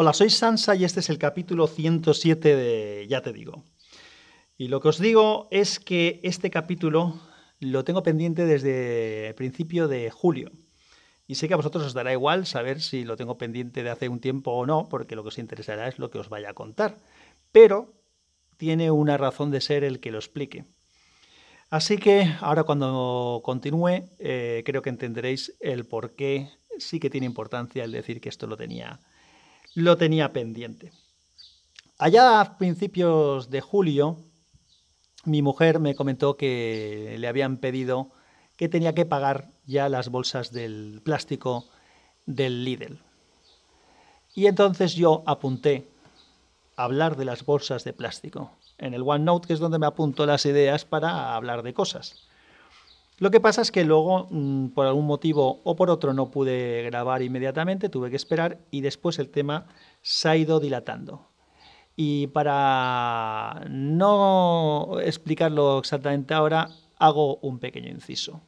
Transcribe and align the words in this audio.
Hola, 0.00 0.12
soy 0.12 0.30
Sansa 0.30 0.76
y 0.76 0.84
este 0.84 1.00
es 1.00 1.10
el 1.10 1.18
capítulo 1.18 1.66
107 1.66 2.54
de 2.54 3.08
Ya 3.08 3.20
te 3.20 3.32
digo. 3.32 3.64
Y 4.56 4.68
lo 4.68 4.80
que 4.80 4.90
os 4.90 5.00
digo 5.00 5.48
es 5.50 5.80
que 5.80 6.20
este 6.22 6.50
capítulo 6.50 7.20
lo 7.58 7.82
tengo 7.82 8.04
pendiente 8.04 8.46
desde 8.46 9.26
el 9.26 9.34
principio 9.34 9.88
de 9.88 10.08
julio. 10.12 10.52
Y 11.26 11.34
sé 11.34 11.48
que 11.48 11.54
a 11.54 11.56
vosotros 11.56 11.84
os 11.84 11.94
dará 11.94 12.12
igual 12.12 12.46
saber 12.46 12.80
si 12.80 13.02
lo 13.02 13.16
tengo 13.16 13.38
pendiente 13.38 13.82
de 13.82 13.90
hace 13.90 14.08
un 14.08 14.20
tiempo 14.20 14.52
o 14.52 14.66
no, 14.66 14.88
porque 14.88 15.16
lo 15.16 15.24
que 15.24 15.30
os 15.30 15.38
interesará 15.38 15.88
es 15.88 15.98
lo 15.98 16.12
que 16.12 16.20
os 16.20 16.28
vaya 16.28 16.50
a 16.50 16.54
contar. 16.54 16.98
Pero 17.50 17.92
tiene 18.56 18.92
una 18.92 19.16
razón 19.16 19.50
de 19.50 19.60
ser 19.60 19.82
el 19.82 19.98
que 19.98 20.12
lo 20.12 20.18
explique. 20.18 20.64
Así 21.70 21.98
que 21.98 22.36
ahora 22.40 22.62
cuando 22.62 23.40
continúe, 23.42 24.08
eh, 24.20 24.62
creo 24.64 24.80
que 24.80 24.90
entenderéis 24.90 25.56
el 25.58 25.86
por 25.86 26.14
qué 26.14 26.50
sí 26.78 27.00
que 27.00 27.10
tiene 27.10 27.26
importancia 27.26 27.82
el 27.82 27.90
decir 27.90 28.20
que 28.20 28.28
esto 28.28 28.46
lo 28.46 28.56
tenía 28.56 29.00
lo 29.78 29.96
tenía 29.96 30.32
pendiente. 30.32 30.92
Allá 31.98 32.40
a 32.40 32.58
principios 32.58 33.48
de 33.50 33.60
julio, 33.60 34.16
mi 35.24 35.40
mujer 35.40 35.78
me 35.78 35.94
comentó 35.94 36.36
que 36.36 37.16
le 37.18 37.28
habían 37.28 37.58
pedido 37.58 38.10
que 38.56 38.68
tenía 38.68 38.94
que 38.94 39.06
pagar 39.06 39.50
ya 39.66 39.88
las 39.88 40.08
bolsas 40.08 40.52
del 40.52 41.00
plástico 41.04 41.66
del 42.26 42.64
Lidl. 42.64 42.98
Y 44.34 44.46
entonces 44.46 44.94
yo 44.94 45.22
apunté 45.26 45.88
a 46.76 46.84
hablar 46.84 47.16
de 47.16 47.24
las 47.24 47.44
bolsas 47.44 47.84
de 47.84 47.92
plástico 47.92 48.50
en 48.78 48.94
el 48.94 49.02
OneNote, 49.02 49.46
que 49.46 49.52
es 49.52 49.60
donde 49.60 49.78
me 49.78 49.86
apunto 49.86 50.26
las 50.26 50.44
ideas 50.44 50.84
para 50.84 51.36
hablar 51.36 51.62
de 51.62 51.74
cosas. 51.74 52.26
Lo 53.18 53.32
que 53.32 53.40
pasa 53.40 53.62
es 53.62 53.72
que 53.72 53.84
luego, 53.84 54.28
mm, 54.30 54.68
por 54.68 54.86
algún 54.86 55.06
motivo 55.06 55.60
o 55.64 55.74
por 55.74 55.90
otro, 55.90 56.12
no 56.12 56.30
pude 56.30 56.82
grabar 56.84 57.22
inmediatamente, 57.22 57.88
tuve 57.88 58.10
que 58.10 58.16
esperar 58.16 58.58
y 58.70 58.80
después 58.80 59.18
el 59.18 59.28
tema 59.28 59.66
se 60.02 60.28
ha 60.28 60.36
ido 60.36 60.60
dilatando. 60.60 61.26
Y 61.96 62.28
para 62.28 63.64
no 63.68 65.00
explicarlo 65.00 65.80
exactamente 65.80 66.32
ahora, 66.32 66.68
hago 66.96 67.38
un 67.38 67.58
pequeño 67.58 67.88
inciso. 67.88 68.40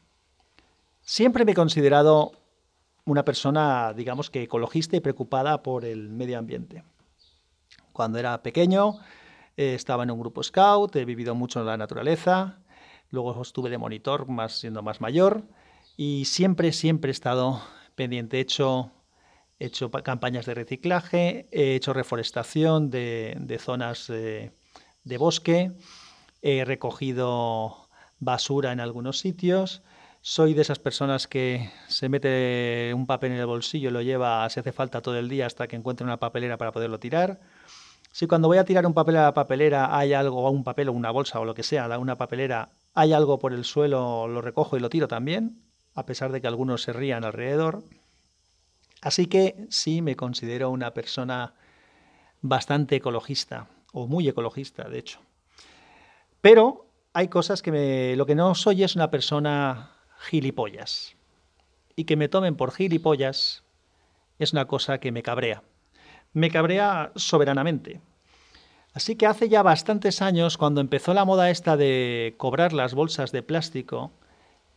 Siempre 1.01 1.45
me 1.45 1.53
he 1.53 1.57
considerado 1.57 2.31
una 3.07 3.25
persona, 3.25 3.93
digamos 3.93 4.31
que 4.31 4.45
ecologista 4.45 4.97
y 4.97 5.01
preocupada 5.01 5.65
por 5.65 5.85
el 5.85 6.11
medio 6.11 6.39
ambiente. 6.39 6.85
Cuando 7.93 8.21
era 8.21 8.41
pequeño, 8.41 9.01
eh, 9.57 9.75
estaba 9.75 10.05
en 10.05 10.13
un 10.13 10.21
grupo 10.21 10.45
scout, 10.45 10.95
he 10.95 11.05
vivido 11.05 11.35
mucho 11.35 11.59
en 11.59 11.67
la 11.67 11.77
naturaleza, 11.77 12.60
Luego 13.11 13.41
estuve 13.43 13.71
de 13.71 13.79
monitor, 13.79 14.29
más 14.29 14.59
siendo 14.59 14.83
más 14.83 15.01
mayor, 15.01 15.45
y 15.97 16.25
siempre, 16.25 16.73
siempre 16.73 17.11
he 17.11 17.13
estado 17.13 17.61
pendiente. 17.95 18.39
He 18.39 18.41
hecho, 18.41 18.93
hecho 19.59 19.91
campañas 19.91 20.47
de 20.47 20.55
reciclaje, 20.55 21.49
he 21.51 21.75
hecho 21.75 21.93
reforestación 21.93 22.91
de, 22.91 23.59
zonas 23.61 24.07
de, 24.07 24.53
de 25.05 25.19
bosque, 25.19 25.73
he 26.43 26.65
recogido 26.65 27.89
basura 28.21 28.73
en 28.73 28.81
algunos 28.81 29.19
sitios. 29.19 29.83
Soy 30.23 30.53
de 30.53 30.63
esas 30.63 30.79
personas 30.79 31.27
que 31.27 31.71
se 31.89 32.11
mete 32.11 32.93
un 32.95 33.07
papel 33.07 33.33
en 33.33 33.39
el 33.39 33.47
bolsillo, 33.47 33.91
lo 33.91 34.03
lleva, 34.03 34.49
si 34.51 34.61
hace 34.61 34.71
falta 34.71 35.01
todo 35.01 35.19
el 35.19 35.29
día 35.31 35.47
hasta 35.47 35.67
que 35.67 35.77
encuentre 35.77 36.05
una 36.05 36.19
papelera 36.19 36.59
para 36.59 36.73
poderlo 36.73 37.01
tirar. 37.01 37.41
Si 38.13 38.27
cuando 38.27 38.49
voy 38.49 38.59
a 38.59 38.65
tirar 38.65 38.87
un 38.87 38.93
papel 38.93 39.17
a 39.17 39.23
la 39.23 39.35
papelera 39.35 39.97
hay 39.97 40.13
algo, 40.13 40.51
un 40.51 40.65
papel 40.65 40.89
o 40.89 40.93
una 40.93 41.11
bolsa 41.11 41.41
o 41.41 41.45
lo 41.45 41.55
que 41.55 41.63
sea, 41.63 41.99
una 41.99 42.17
papelera, 42.19 42.71
hay 43.01 43.15
algo 43.15 43.39
por 43.39 43.55
el 43.55 43.65
suelo, 43.65 44.29
lo 44.29 44.43
recojo 44.43 44.77
y 44.77 44.81
lo 44.81 44.91
tiro 44.91 45.09
también, 45.09 45.63
a 45.95 46.05
pesar 46.05 46.33
de 46.33 46.43
que 46.43 46.47
algunos 46.47 46.83
se 46.83 46.93
rían 46.93 47.25
alrededor. 47.25 47.83
Así 49.01 49.25
que 49.25 49.67
sí 49.71 50.03
me 50.03 50.17
considero 50.17 50.69
una 50.69 50.93
persona 50.93 51.55
bastante 52.43 52.97
ecologista, 52.97 53.69
o 53.95 54.07
muy 54.07 54.29
ecologista, 54.29 54.87
de 54.91 54.99
hecho. 54.99 55.19
Pero 56.43 56.91
hay 57.15 57.29
cosas 57.29 57.63
que 57.63 57.73
me... 57.73 58.17
Lo 58.17 58.27
que 58.27 58.35
no 58.35 58.55
soy 58.55 58.85
es 58.85 58.97
una 58.97 59.11
persona 59.11 59.93
gilipollas. 60.19 61.17
Y 61.97 62.05
que 62.05 62.17
me 62.17 62.29
tomen 62.29 62.55
por 62.55 62.71
gilipollas 62.71 63.65
es 64.39 64.53
una 64.53 64.67
cosa 64.67 64.99
que 65.01 65.11
me 65.11 65.23
cabrea. 65.23 65.63
Me 66.35 66.51
cabrea 66.51 67.13
soberanamente. 67.17 68.03
Así 68.93 69.17
que 69.17 69.27
hace 69.27 69.49
ya 69.49 69.63
bastantes 69.63 70.21
años, 70.21 70.57
cuando 70.57 70.81
empezó 70.81 71.15
la 71.15 71.25
moda 71.25 71.51
esta 71.51 71.77
de 71.77 72.35
cobrar 72.37 72.73
las 72.73 72.95
bolsas 72.95 73.33
de 73.33 73.43
plástico, 73.43 74.11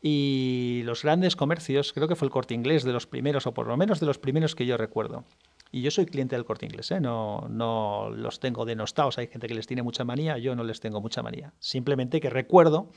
y 0.06 0.82
los 0.84 1.04
grandes 1.04 1.38
comercios, 1.38 1.94
creo 1.94 2.10
que 2.10 2.18
fue 2.18 2.26
el 2.26 2.32
corte 2.32 2.54
inglés 2.54 2.84
de 2.84 2.92
los 2.92 3.08
primeros, 3.08 3.48
o 3.48 3.54
por 3.54 3.68
lo 3.68 3.78
menos 3.78 4.02
de 4.02 4.06
los 4.06 4.18
primeros 4.18 4.54
que 4.54 4.66
yo 4.66 4.76
recuerdo. 4.76 5.24
Y 5.72 5.82
yo 5.82 5.92
soy 5.92 6.06
cliente 6.06 6.36
del 6.36 6.44
corte 6.44 6.66
inglés, 6.66 6.92
¿eh? 6.92 7.00
no, 7.00 7.48
no 7.50 8.10
los 8.10 8.42
tengo 8.42 8.66
denostados, 8.66 9.18
hay 9.18 9.28
gente 9.28 9.48
que 9.48 9.56
les 9.56 9.66
tiene 9.66 9.82
mucha 9.82 10.04
manía, 10.04 10.38
yo 10.38 10.56
no 10.56 10.66
les 10.66 10.82
tengo 10.82 11.00
mucha 11.00 11.24
manía. 11.24 11.54
Simplemente 11.60 12.20
que 12.20 12.30
recuerdo 12.30 12.90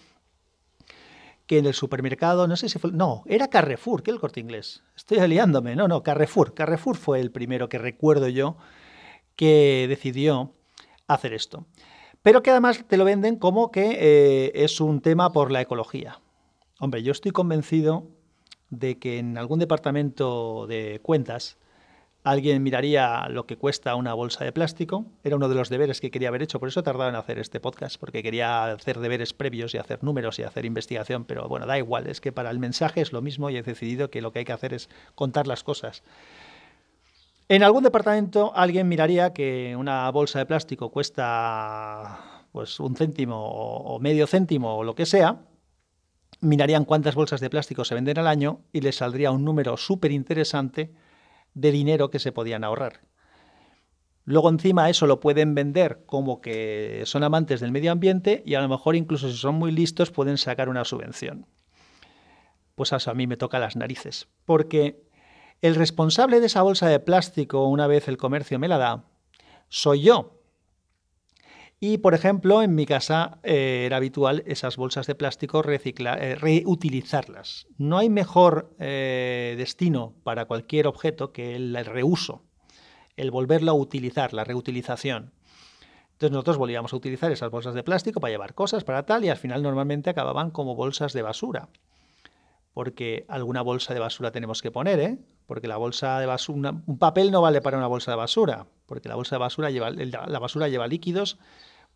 que 1.47 1.59
en 1.59 1.66
el 1.66 1.75
supermercado, 1.75 2.49
no 2.49 2.56
sé 2.56 2.69
si 2.69 2.81
fue, 2.81 2.91
no, 2.91 3.22
era 3.26 3.49
Carrefour, 3.49 4.03
que 4.03 4.10
el 4.10 4.19
corte 4.19 4.41
inglés. 4.41 4.82
Estoy 4.97 5.19
aliándome, 5.19 5.76
no, 5.76 5.87
no, 5.87 6.03
Carrefour. 6.03 6.55
Carrefour 6.55 6.97
fue 6.97 7.21
el 7.21 7.31
primero 7.31 7.69
que 7.69 7.78
recuerdo 7.78 8.26
yo 8.26 8.56
que 9.37 9.87
decidió 9.88 10.56
hacer 11.06 11.33
esto. 11.33 11.67
Pero 12.22 12.43
que 12.43 12.50
además 12.50 12.84
te 12.87 12.97
lo 12.97 13.05
venden 13.05 13.37
como 13.37 13.71
que 13.71 13.99
eh, 14.00 14.53
es 14.55 14.81
un 14.81 15.00
tema 15.00 15.33
por 15.33 15.53
la 15.53 15.61
ecología. 15.61 16.21
Hombre, 16.81 17.03
yo 17.03 17.12
estoy 17.12 17.33
convencido 17.33 18.09
de 18.71 18.99
que 18.99 19.19
en 19.19 19.39
algún 19.39 19.59
departamento 19.59 20.67
de 20.67 21.00
cuentas 21.03 21.56
alguien 22.27 22.61
miraría 22.65 23.28
lo 23.28 23.47
que 23.47 23.56
cuesta 23.56 23.94
una 23.94 24.12
bolsa 24.12 24.44
de 24.44 24.50
plástico. 24.50 25.06
Era 25.22 25.37
uno 25.37 25.49
de 25.49 25.55
los 25.55 25.69
deberes 25.69 26.00
que 26.00 26.11
quería 26.11 26.28
haber 26.28 26.43
hecho, 26.43 26.59
por 26.59 26.69
eso 26.69 26.81
he 26.81 26.83
tardado 26.83 27.09
en 27.09 27.15
hacer 27.15 27.38
este 27.38 27.61
podcast, 27.61 28.00
porque 28.00 28.25
quería 28.25 28.65
hacer 28.65 28.99
deberes 28.99 29.33
previos 29.33 29.75
y 29.75 29.78
hacer 29.78 30.03
números 30.03 30.41
y 30.41 30.43
hacer 30.43 30.65
investigación, 30.65 31.25
pero 31.25 31.49
bueno, 31.49 31.67
da 31.67 31.78
igual, 31.78 32.09
es 32.09 32.21
que 32.21 32.33
para 32.33 32.50
el 32.50 32.59
mensaje 32.59 33.00
es 33.00 33.12
lo 33.12 33.23
mismo 33.23 33.49
y 33.49 33.56
he 33.56 33.62
decidido 33.62 34.11
que 34.11 34.23
lo 34.23 34.33
que 34.33 34.41
hay 34.41 34.44
que 34.44 34.53
hacer 34.53 34.75
es 34.75 34.88
contar 35.15 35.47
las 35.47 35.62
cosas. 35.62 36.03
En 37.48 37.62
algún 37.62 37.84
departamento 37.84 38.52
alguien 38.56 38.88
miraría 38.88 39.32
que 39.32 39.76
una 39.76 40.10
bolsa 40.10 40.40
de 40.40 40.46
plástico 40.46 40.90
cuesta 40.90 42.44
pues 42.50 42.80
un 42.80 42.96
céntimo 42.96 43.36
o 43.38 44.00
medio 44.00 44.26
céntimo 44.26 44.76
o 44.76 44.82
lo 44.82 44.94
que 44.94 45.06
sea, 45.06 45.44
mirarían 46.40 46.84
cuántas 46.84 47.14
bolsas 47.14 47.40
de 47.40 47.50
plástico 47.50 47.84
se 47.84 47.94
venden 47.94 48.18
al 48.18 48.26
año 48.26 48.62
y 48.72 48.80
les 48.80 48.96
saldría 48.96 49.30
un 49.30 49.44
número 49.44 49.76
súper 49.76 50.10
interesante 50.10 50.92
de 51.54 51.70
dinero 51.70 52.10
que 52.10 52.18
se 52.18 52.32
podían 52.32 52.64
ahorrar. 52.64 53.02
Luego 54.24 54.48
encima 54.48 54.90
eso 54.90 55.06
lo 55.06 55.20
pueden 55.20 55.54
vender 55.54 56.02
como 56.04 56.40
que 56.40 57.02
son 57.04 57.22
amantes 57.22 57.60
del 57.60 57.70
medio 57.70 57.92
ambiente 57.92 58.42
y 58.44 58.54
a 58.54 58.60
lo 58.60 58.68
mejor 58.68 58.96
incluso 58.96 59.30
si 59.30 59.36
son 59.36 59.54
muy 59.54 59.70
listos 59.70 60.10
pueden 60.10 60.36
sacar 60.36 60.68
una 60.68 60.84
subvención. 60.84 61.46
Pues 62.74 62.92
eso 62.92 63.10
a 63.10 63.14
mí 63.14 63.26
me 63.26 63.36
toca 63.36 63.60
las 63.60 63.76
narices, 63.76 64.28
porque 64.44 65.06
el 65.62 65.75
responsable 65.75 66.41
de 66.41 66.47
esa 66.47 66.62
bolsa 66.62 66.89
de 66.89 67.00
plástico, 67.00 67.67
una 67.67 67.87
vez 67.87 68.09
el 68.09 68.17
comercio 68.17 68.59
me 68.59 68.69
la 68.69 68.78
da, 68.78 69.05
soy 69.69 70.03
yo. 70.03 70.33
Y, 71.78 71.99
por 71.99 72.15
ejemplo, 72.15 72.62
en 72.62 72.75
mi 72.75 72.87
casa 72.87 73.39
eh, 73.43 73.84
era 73.84 73.99
habitual 73.99 74.43
esas 74.47 74.77
bolsas 74.77 75.06
de 75.06 75.15
plástico 75.15 75.62
eh, 75.62 76.34
reutilizarlas. 76.37 77.67
No 77.77 77.99
hay 77.99 78.09
mejor 78.09 78.75
eh, 78.78 79.55
destino 79.59 80.15
para 80.22 80.47
cualquier 80.47 80.87
objeto 80.87 81.33
que 81.33 81.55
el 81.55 81.77
reuso, 81.84 82.44
el 83.17 83.31
volverlo 83.31 83.73
a 83.73 83.75
utilizar, 83.75 84.33
la 84.33 84.44
reutilización. 84.44 85.33
Entonces 86.12 86.33
nosotros 86.33 86.56
volvíamos 86.56 86.94
a 86.94 86.97
utilizar 86.97 87.31
esas 87.31 87.50
bolsas 87.50 87.75
de 87.75 87.83
plástico 87.83 88.21
para 88.21 88.31
llevar 88.31 88.55
cosas, 88.55 88.84
para 88.84 89.05
tal, 89.05 89.27
y 89.27 89.28
al 89.28 89.37
final 89.37 89.62
normalmente 89.62 90.09
acababan 90.09 90.50
como 90.50 90.75
bolsas 90.75 91.12
de 91.12 91.21
basura 91.21 91.69
porque 92.77 93.25
alguna 93.28 93.62
bolsa 93.62 93.94
de 93.94 94.00
basura 94.00 94.33
tenemos 94.33 94.61
que 94.61 94.71
poner, 94.71 95.00
¿eh? 95.00 95.19
Porque 95.46 95.68
la 95.68 95.76
bolsa 95.76 96.18
de 96.18 96.26
basura, 96.26 96.74
un 96.86 96.98
papel 96.98 97.30
no 97.30 97.40
vale 97.40 97.60
para 97.60 97.78
una 97.78 97.86
bolsa 97.86 98.10
de 98.10 98.16
basura, 98.16 98.66
porque 98.87 99.08
la 99.08 99.14
bolsa 99.14 99.37
de 99.37 99.40
basura 99.40 99.70
lleva, 99.70 99.90
la 99.90 100.38
basura 100.38 100.69
lleva 100.69 100.88
líquidos 100.88 101.38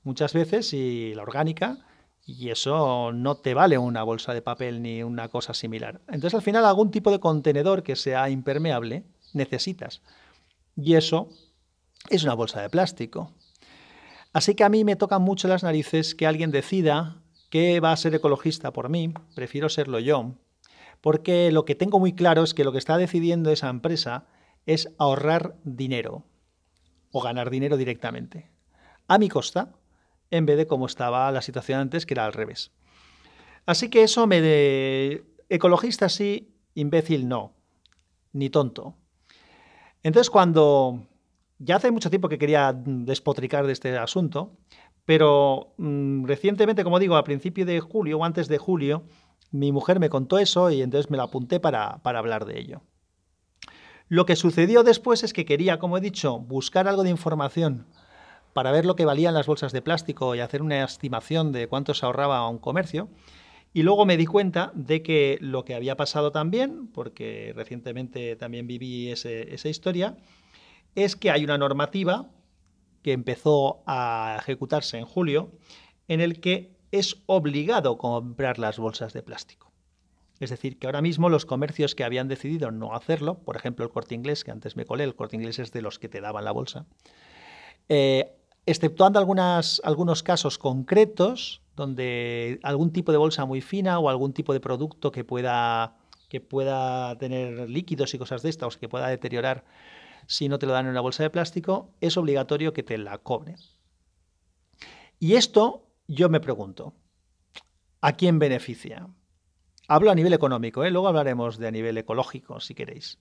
muchas 0.03 0.33
veces 0.33 0.73
y 0.73 1.15
la 1.15 1.23
orgánica, 1.23 1.79
y 2.25 2.51
eso 2.51 3.13
no 3.13 3.37
te 3.37 3.55
vale 3.55 3.77
una 3.79 4.03
bolsa 4.03 4.33
de 4.35 4.43
papel 4.43 4.83
ni 4.83 5.03
una 5.03 5.29
cosa 5.29 5.55
similar. 5.55 6.01
Entonces 6.07 6.35
al 6.35 6.43
final 6.43 6.65
algún 6.65 6.91
tipo 6.91 7.11
de 7.11 7.19
contenedor 7.19 7.83
que 7.83 7.97
sea 7.97 8.31
impermeable 8.31 9.05
necesitas. 9.33 10.03
Y 10.77 10.95
eso 10.95 11.29
es 12.09 12.25
una 12.25 12.35
bolsa 12.35 12.63
de 12.63 12.71
plástico. 12.71 13.33
Así 14.33 14.55
que 14.55 14.65
a 14.65 14.69
mí 14.69 14.85
me 14.85 14.97
tocan 14.97 15.23
mucho 15.23 15.49
las 15.49 15.65
narices 15.65 16.15
que 16.15 16.27
alguien 16.27 16.53
decida 16.53 17.17
que 17.51 17.81
va 17.81 17.91
a 17.91 17.97
ser 17.97 18.15
ecologista 18.15 18.73
por 18.73 18.89
mí, 18.89 19.13
prefiero 19.35 19.69
serlo 19.69 19.99
yo, 19.99 20.35
porque 21.01 21.51
lo 21.51 21.65
que 21.65 21.75
tengo 21.75 21.99
muy 21.99 22.13
claro 22.13 22.43
es 22.43 22.55
que 22.55 22.65
lo 22.65 22.73
que 22.73 22.79
está 22.79 22.97
decidiendo 22.97 23.51
esa 23.51 23.69
empresa 23.69 24.27
es 24.67 24.93
ahorrar 24.99 25.57
dinero 25.65 26.25
o 27.13 27.21
ganar 27.21 27.51
dinero 27.51 27.77
directamente, 27.77 28.51
a 29.09 29.19
mi 29.19 29.29
costa, 29.29 29.73
en 30.31 30.47
vez 30.47 30.57
de 30.57 30.67
como 30.67 30.87
estaba 30.87 31.31
la 31.33 31.43
situación 31.43 31.81
antes, 31.81 32.07
que 32.07 32.15
era 32.15 32.25
al 32.25 32.33
revés. 32.33 32.71
Así 33.67 33.89
que 33.89 34.03
eso 34.03 34.27
me 34.27 34.41
de 34.41 35.25
ecologista 35.49 36.09
sí, 36.09 36.55
imbécil 36.75 37.29
no, 37.29 37.53
ni 38.33 38.51
tonto. 38.51 38.97
Entonces 40.03 40.31
cuando 40.31 41.07
Ya 41.59 41.77
hace 41.77 41.91
mucho 41.91 42.09
tiempo 42.09 42.31
que 42.31 42.39
quería 42.39 42.73
despotricar 42.73 43.67
de 43.67 43.73
este 43.75 43.99
asunto, 43.99 44.57
pero 45.05 45.75
mm, 45.77 46.25
recientemente, 46.25 46.85
como 46.85 46.99
digo, 46.99 47.17
a 47.17 47.25
principio 47.25 47.67
de 47.67 47.81
julio 47.81 48.19
o 48.19 48.25
antes 48.25 48.49
de 48.49 48.57
julio, 48.57 49.05
mi 49.51 49.73
mujer 49.73 50.01
me 50.01 50.11
contó 50.11 50.39
eso 50.39 50.71
y 50.71 50.83
entonces 50.83 51.11
me 51.11 51.17
la 51.17 51.25
apunté 51.25 51.61
para, 51.61 51.99
para 52.03 52.19
hablar 52.19 52.45
de 52.45 52.59
ello. 52.59 52.83
Lo 54.09 54.27
que 54.27 54.37
sucedió 54.37 54.83
después 54.83 55.23
es 55.23 55.33
que 55.33 55.45
quería, 55.45 55.79
como 55.79 55.97
he 55.97 56.01
dicho, 56.01 56.39
buscar 56.39 56.89
algo 56.89 57.05
de 57.05 57.11
información 57.11 57.87
para 58.53 58.73
ver 58.73 58.85
lo 58.85 58.97
que 58.97 59.05
valían 59.05 59.35
las 59.35 59.47
bolsas 59.47 59.73
de 59.73 59.83
plástico 59.83 60.35
y 60.35 60.41
hacer 60.41 60.63
una 60.63 60.83
estimación 60.83 61.53
de 61.53 61.69
cuánto 61.69 61.95
se 61.95 62.05
ahorraba 62.05 62.49
un 62.49 62.59
comercio. 62.59 63.09
Y 63.73 63.83
luego 63.83 64.05
me 64.05 64.17
di 64.17 64.27
cuenta 64.27 64.73
de 64.75 65.03
que 65.03 65.39
lo 65.41 65.65
que 65.65 65.77
había 65.77 65.97
pasado 65.97 66.33
también, 66.33 66.89
porque 66.89 67.53
recientemente 67.55 68.35
también 68.35 68.67
viví 68.67 69.11
esa 69.11 69.69
historia, 69.69 70.17
es 70.97 71.15
que 71.15 71.31
hay 71.31 71.45
una 71.45 71.57
normativa 71.57 72.29
que 73.03 73.13
empezó 73.13 73.83
a 73.87 74.39
ejecutarse 74.41 74.99
en 74.99 75.05
julio 75.05 75.53
en 76.09 76.21
el 76.21 76.41
que 76.41 76.80
es 76.91 77.17
obligado 77.27 77.99
comprar 77.99 78.59
las 78.59 78.79
bolsas 78.79 79.13
de 79.13 79.23
plástico. 79.23 79.71
Es 80.41 80.51
decir, 80.51 80.79
que 80.79 80.87
ahora 80.87 81.03
mismo 81.03 81.29
los 81.29 81.45
comercios 81.45 81.95
que 81.95 82.03
habían 82.03 82.27
decidido 82.27 82.71
no 82.71 82.95
hacerlo, 82.95 83.39
por 83.39 83.57
ejemplo 83.57 83.85
el 83.85 83.91
corte 83.91 84.15
inglés, 84.15 84.43
que 84.43 84.51
antes 84.51 84.75
me 84.75 84.87
colé, 84.87 85.05
el 85.05 85.15
corte 85.15 85.37
inglés 85.37 85.59
es 85.59 85.71
de 85.71 85.83
los 85.83 85.99
que 85.99 86.09
te 86.09 86.21
daban 86.21 86.45
la 86.45 86.53
bolsa, 86.53 86.87
eh, 87.89 88.33
exceptuando 88.65 89.19
algunos 89.19 90.23
casos 90.23 90.59
concretos 90.59 91.61
donde 91.77 92.59
algún 92.63 92.93
tipo 92.93 93.13
de 93.13 93.19
bolsa 93.19 93.45
muy 93.45 93.61
fina 93.61 93.99
o 93.99 94.09
algún 94.09 94.33
tipo 94.33 94.53
de 94.53 94.61
producto 94.61 95.13
que 95.13 95.25
pueda, 95.25 95.97
que 96.29 96.41
pueda 96.41 97.17
tener 97.19 97.69
líquidos 97.69 98.15
y 98.15 98.19
cosas 98.19 98.43
de 98.43 98.49
estas, 98.49 98.77
o 98.77 98.79
que 98.79 98.89
pueda 98.89 99.09
deteriorar 99.09 99.65
si 100.27 100.49
no 100.49 100.59
te 100.59 100.67
lo 100.67 100.73
dan 100.73 100.87
en 100.87 100.93
una 100.93 101.01
bolsa 101.01 101.23
de 101.23 101.31
plástico, 101.31 101.91
es 102.01 102.17
obligatorio 102.17 102.73
que 102.73 102.83
te 102.83 102.97
la 102.99 103.19
cobren. 103.19 103.57
Y 105.19 105.35
esto 105.35 105.90
yo 106.11 106.29
me 106.29 106.41
pregunto, 106.41 106.93
¿a 108.01 108.13
quién 108.15 108.41
beneficia? 108.41 109.09
Hablo 109.87 110.11
a 110.11 110.15
nivel 110.17 110.33
económico, 110.33 110.85
¿eh? 110.85 110.91
luego 110.91 111.07
hablaremos 111.07 111.57
de 111.57 111.69
a 111.69 111.71
nivel 111.71 111.97
ecológico, 111.99 112.59
si 112.59 112.75
queréis. 112.75 113.21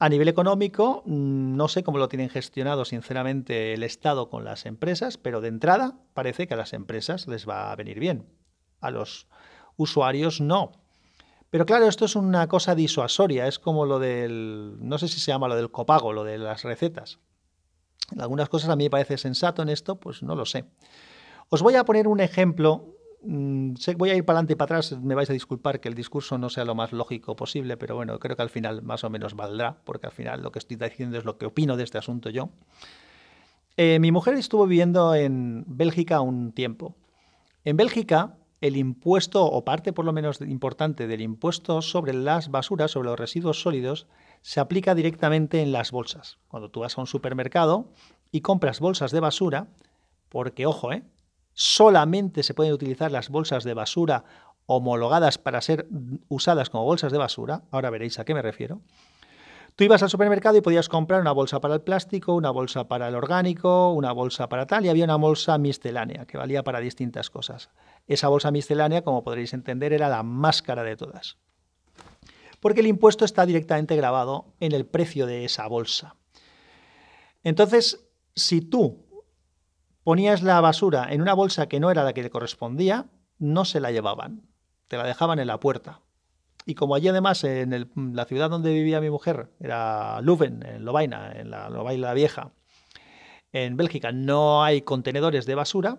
A 0.00 0.08
nivel 0.08 0.26
económico, 0.26 1.04
mm, 1.06 1.56
no 1.56 1.68
sé 1.68 1.84
cómo 1.84 1.98
lo 1.98 2.08
tienen 2.08 2.28
gestionado 2.28 2.84
sinceramente 2.84 3.74
el 3.74 3.84
Estado 3.84 4.28
con 4.28 4.44
las 4.44 4.66
empresas, 4.66 5.18
pero 5.18 5.40
de 5.40 5.48
entrada 5.48 6.00
parece 6.14 6.48
que 6.48 6.54
a 6.54 6.56
las 6.56 6.72
empresas 6.72 7.28
les 7.28 7.48
va 7.48 7.70
a 7.70 7.76
venir 7.76 8.00
bien. 8.00 8.26
A 8.80 8.90
los 8.90 9.28
usuarios 9.76 10.40
no. 10.40 10.72
Pero 11.50 11.64
claro, 11.64 11.86
esto 11.86 12.06
es 12.06 12.16
una 12.16 12.48
cosa 12.48 12.74
disuasoria, 12.74 13.46
es 13.46 13.60
como 13.60 13.86
lo 13.86 14.00
del, 14.00 14.76
no 14.80 14.98
sé 14.98 15.06
si 15.06 15.20
se 15.20 15.30
llama 15.30 15.46
lo 15.46 15.54
del 15.54 15.70
copago, 15.70 16.12
lo 16.12 16.24
de 16.24 16.38
las 16.38 16.64
recetas. 16.64 17.20
Algunas 18.18 18.48
cosas 18.48 18.70
a 18.70 18.76
mí 18.76 18.84
me 18.84 18.90
parece 18.90 19.16
sensato 19.16 19.62
en 19.62 19.68
esto, 19.68 19.94
pues 20.00 20.24
no 20.24 20.34
lo 20.34 20.44
sé. 20.44 20.64
Os 21.48 21.62
voy 21.62 21.74
a 21.76 21.84
poner 21.84 22.08
un 22.08 22.20
ejemplo, 22.20 22.96
mm, 23.22 23.74
voy 23.96 24.10
a 24.10 24.14
ir 24.16 24.24
para 24.24 24.38
adelante 24.38 24.54
y 24.54 24.56
para 24.56 24.76
atrás, 24.76 24.98
me 25.00 25.14
vais 25.14 25.30
a 25.30 25.32
disculpar 25.32 25.80
que 25.80 25.88
el 25.88 25.94
discurso 25.94 26.38
no 26.38 26.48
sea 26.48 26.64
lo 26.64 26.74
más 26.74 26.92
lógico 26.92 27.36
posible, 27.36 27.76
pero 27.76 27.94
bueno, 27.94 28.18
creo 28.18 28.34
que 28.34 28.42
al 28.42 28.50
final 28.50 28.82
más 28.82 29.04
o 29.04 29.10
menos 29.10 29.34
valdrá, 29.34 29.78
porque 29.84 30.06
al 30.06 30.12
final 30.12 30.42
lo 30.42 30.50
que 30.50 30.58
estoy 30.58 30.76
diciendo 30.76 31.18
es 31.18 31.24
lo 31.24 31.38
que 31.38 31.46
opino 31.46 31.76
de 31.76 31.84
este 31.84 31.98
asunto 31.98 32.30
yo. 32.30 32.50
Eh, 33.76 33.98
mi 34.00 34.10
mujer 34.10 34.34
estuvo 34.34 34.66
viviendo 34.66 35.14
en 35.14 35.64
Bélgica 35.68 36.20
un 36.20 36.52
tiempo. 36.52 36.96
En 37.64 37.76
Bélgica 37.76 38.36
el 38.60 38.76
impuesto, 38.76 39.44
o 39.44 39.64
parte 39.64 39.92
por 39.92 40.04
lo 40.04 40.12
menos 40.12 40.40
importante 40.40 41.06
del 41.06 41.20
impuesto 41.20 41.82
sobre 41.82 42.14
las 42.14 42.50
basuras, 42.50 42.90
sobre 42.90 43.10
los 43.10 43.18
residuos 43.18 43.60
sólidos, 43.60 44.08
se 44.42 44.60
aplica 44.60 44.94
directamente 44.94 45.60
en 45.62 45.72
las 45.72 45.92
bolsas. 45.92 46.38
Cuando 46.48 46.70
tú 46.70 46.80
vas 46.80 46.96
a 46.96 47.00
un 47.02 47.06
supermercado 47.06 47.92
y 48.32 48.40
compras 48.40 48.80
bolsas 48.80 49.12
de 49.12 49.20
basura, 49.20 49.68
porque 50.28 50.66
ojo, 50.66 50.92
¿eh? 50.92 51.04
Solamente 51.56 52.44
se 52.44 52.54
pueden 52.54 52.72
utilizar 52.72 53.10
las 53.10 53.30
bolsas 53.30 53.64
de 53.64 53.74
basura 53.74 54.24
homologadas 54.66 55.38
para 55.38 55.60
ser 55.60 55.88
usadas 56.28 56.70
como 56.70 56.84
bolsas 56.84 57.10
de 57.10 57.18
basura, 57.18 57.62
ahora 57.72 57.90
veréis 57.90 58.18
a 58.18 58.24
qué 58.24 58.34
me 58.34 58.42
refiero, 58.42 58.82
Tú 59.76 59.84
ibas 59.84 60.02
al 60.02 60.08
supermercado 60.08 60.56
y 60.56 60.62
podías 60.62 60.88
comprar 60.88 61.20
una 61.20 61.32
bolsa 61.32 61.60
para 61.60 61.74
el 61.74 61.82
plástico, 61.82 62.34
una 62.34 62.50
bolsa 62.50 62.88
para 62.88 63.08
el 63.08 63.14
orgánico, 63.14 63.92
una 63.92 64.10
bolsa 64.10 64.48
para 64.48 64.66
tal, 64.66 64.86
y 64.86 64.88
había 64.88 65.04
una 65.04 65.16
bolsa 65.16 65.58
miscelánea 65.58 66.24
que 66.24 66.38
valía 66.38 66.64
para 66.64 66.80
distintas 66.80 67.28
cosas. 67.28 67.68
Esa 68.06 68.28
bolsa 68.28 68.50
miscelánea, 68.50 69.02
como 69.02 69.22
podréis 69.22 69.52
entender, 69.52 69.92
era 69.92 70.08
la 70.08 70.22
más 70.22 70.62
cara 70.62 70.82
de 70.82 70.96
todas. 70.96 71.36
Porque 72.58 72.80
el 72.80 72.86
impuesto 72.86 73.26
está 73.26 73.44
directamente 73.44 73.96
grabado 73.96 74.46
en 74.60 74.72
el 74.72 74.86
precio 74.86 75.26
de 75.26 75.44
esa 75.44 75.66
bolsa. 75.66 76.16
Entonces, 77.44 78.08
si 78.34 78.62
tú 78.62 79.05
ponías 80.06 80.44
la 80.44 80.60
basura 80.60 81.08
en 81.10 81.20
una 81.20 81.34
bolsa 81.34 81.66
que 81.66 81.80
no 81.80 81.90
era 81.90 82.04
la 82.04 82.12
que 82.12 82.22
le 82.22 82.30
correspondía, 82.30 83.06
no 83.40 83.64
se 83.64 83.80
la 83.80 83.90
llevaban, 83.90 84.42
te 84.86 84.96
la 84.96 85.02
dejaban 85.02 85.40
en 85.40 85.48
la 85.48 85.58
puerta. 85.58 86.00
Y 86.64 86.76
como 86.76 86.94
allí 86.94 87.08
además, 87.08 87.42
en 87.42 87.90
la 88.14 88.24
ciudad 88.24 88.48
donde 88.48 88.72
vivía 88.72 89.00
mi 89.00 89.10
mujer, 89.10 89.50
era 89.58 90.20
Leuven, 90.20 90.64
en 90.64 90.84
Lovaina, 90.84 91.32
en 91.34 91.50
la 91.50 91.70
Lovaina 91.70 92.14
Vieja, 92.14 92.52
en 93.50 93.76
Bélgica, 93.76 94.12
no 94.12 94.62
hay 94.62 94.82
contenedores 94.82 95.44
de 95.44 95.56
basura, 95.56 95.98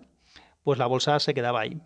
pues 0.62 0.78
la 0.78 0.86
bolsa 0.86 1.20
se 1.20 1.34
quedaba 1.34 1.60
ahí. 1.60 1.78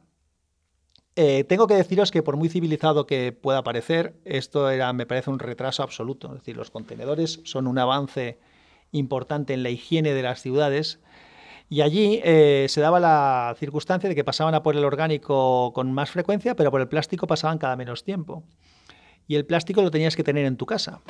Eh, 1.17 1.43
tengo 1.43 1.67
que 1.67 1.75
deciros 1.75 2.13
que 2.13 2.23
por 2.23 2.37
muy 2.37 2.49
civilizado 2.49 3.05
que 3.05 3.33
pueda 3.33 3.65
parecer, 3.65 4.15
esto 4.25 4.71
era, 4.71 4.93
me 4.93 5.07
parece 5.07 5.31
un 5.31 5.41
retraso 5.41 5.83
absoluto. 5.83 6.29
Es 6.29 6.35
decir, 6.35 6.57
los 6.57 6.71
contenedores 6.71 7.41
son 7.43 7.67
un 7.67 7.81
avance 7.81 8.39
importante 8.93 9.55
en 9.55 9.65
la 9.65 9.71
higiene 9.71 10.15
de 10.15 10.23
las 10.23 10.41
ciudades. 10.41 11.01
Y 11.73 11.81
allí 11.81 12.21
eh, 12.23 12.67
se 12.69 12.83
daba 12.83 13.01
la 13.01 13.57
circunstancia 13.59 14.07
de 14.07 14.15
que 14.15 14.25
pasaban 14.25 14.55
a 14.55 14.63
por 14.63 14.77
el 14.77 14.85
orgánico 14.85 15.73
con 15.73 15.91
más 15.91 16.11
frecuencia, 16.11 16.55
pero 16.55 16.71
por 16.71 16.83
el 16.83 16.89
plástico 16.89 17.27
pasaban 17.27 17.57
cada 17.57 17.77
menos 17.77 18.05
tiempo 18.05 18.45
y 19.27 19.37
el 19.37 19.47
plástico 19.47 19.81
lo 19.81 19.91
tenías 19.91 20.15
que 20.15 20.23
tener 20.23 20.45
en 20.45 20.59
tu 20.59 20.67
casa. 20.67 21.01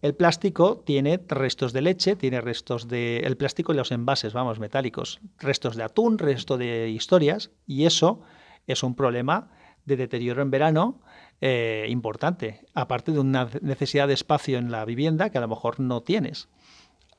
El 0.00 0.14
plástico 0.14 0.78
tiene 0.86 1.20
restos 1.28 1.74
de 1.74 1.82
leche, 1.82 2.16
tiene 2.16 2.40
restos 2.40 2.88
de... 2.88 3.18
El 3.18 3.36
plástico 3.36 3.74
y 3.74 3.76
los 3.76 3.92
envases, 3.92 4.32
vamos, 4.32 4.58
metálicos, 4.58 5.20
restos 5.38 5.76
de 5.76 5.82
atún, 5.82 6.16
resto 6.16 6.56
de 6.56 6.88
historias, 6.88 7.50
y 7.66 7.84
eso 7.84 8.22
es 8.66 8.82
un 8.84 8.94
problema 8.94 9.50
de 9.84 9.98
deterioro 9.98 10.40
en 10.40 10.50
verano 10.50 11.02
eh, 11.42 11.88
importante, 11.90 12.64
aparte 12.72 13.12
de 13.12 13.18
una 13.18 13.50
necesidad 13.60 14.08
de 14.08 14.14
espacio 14.14 14.56
en 14.56 14.70
la 14.70 14.86
vivienda 14.86 15.28
que 15.28 15.36
a 15.36 15.42
lo 15.42 15.48
mejor 15.48 15.78
no 15.78 16.00
tienes. 16.00 16.48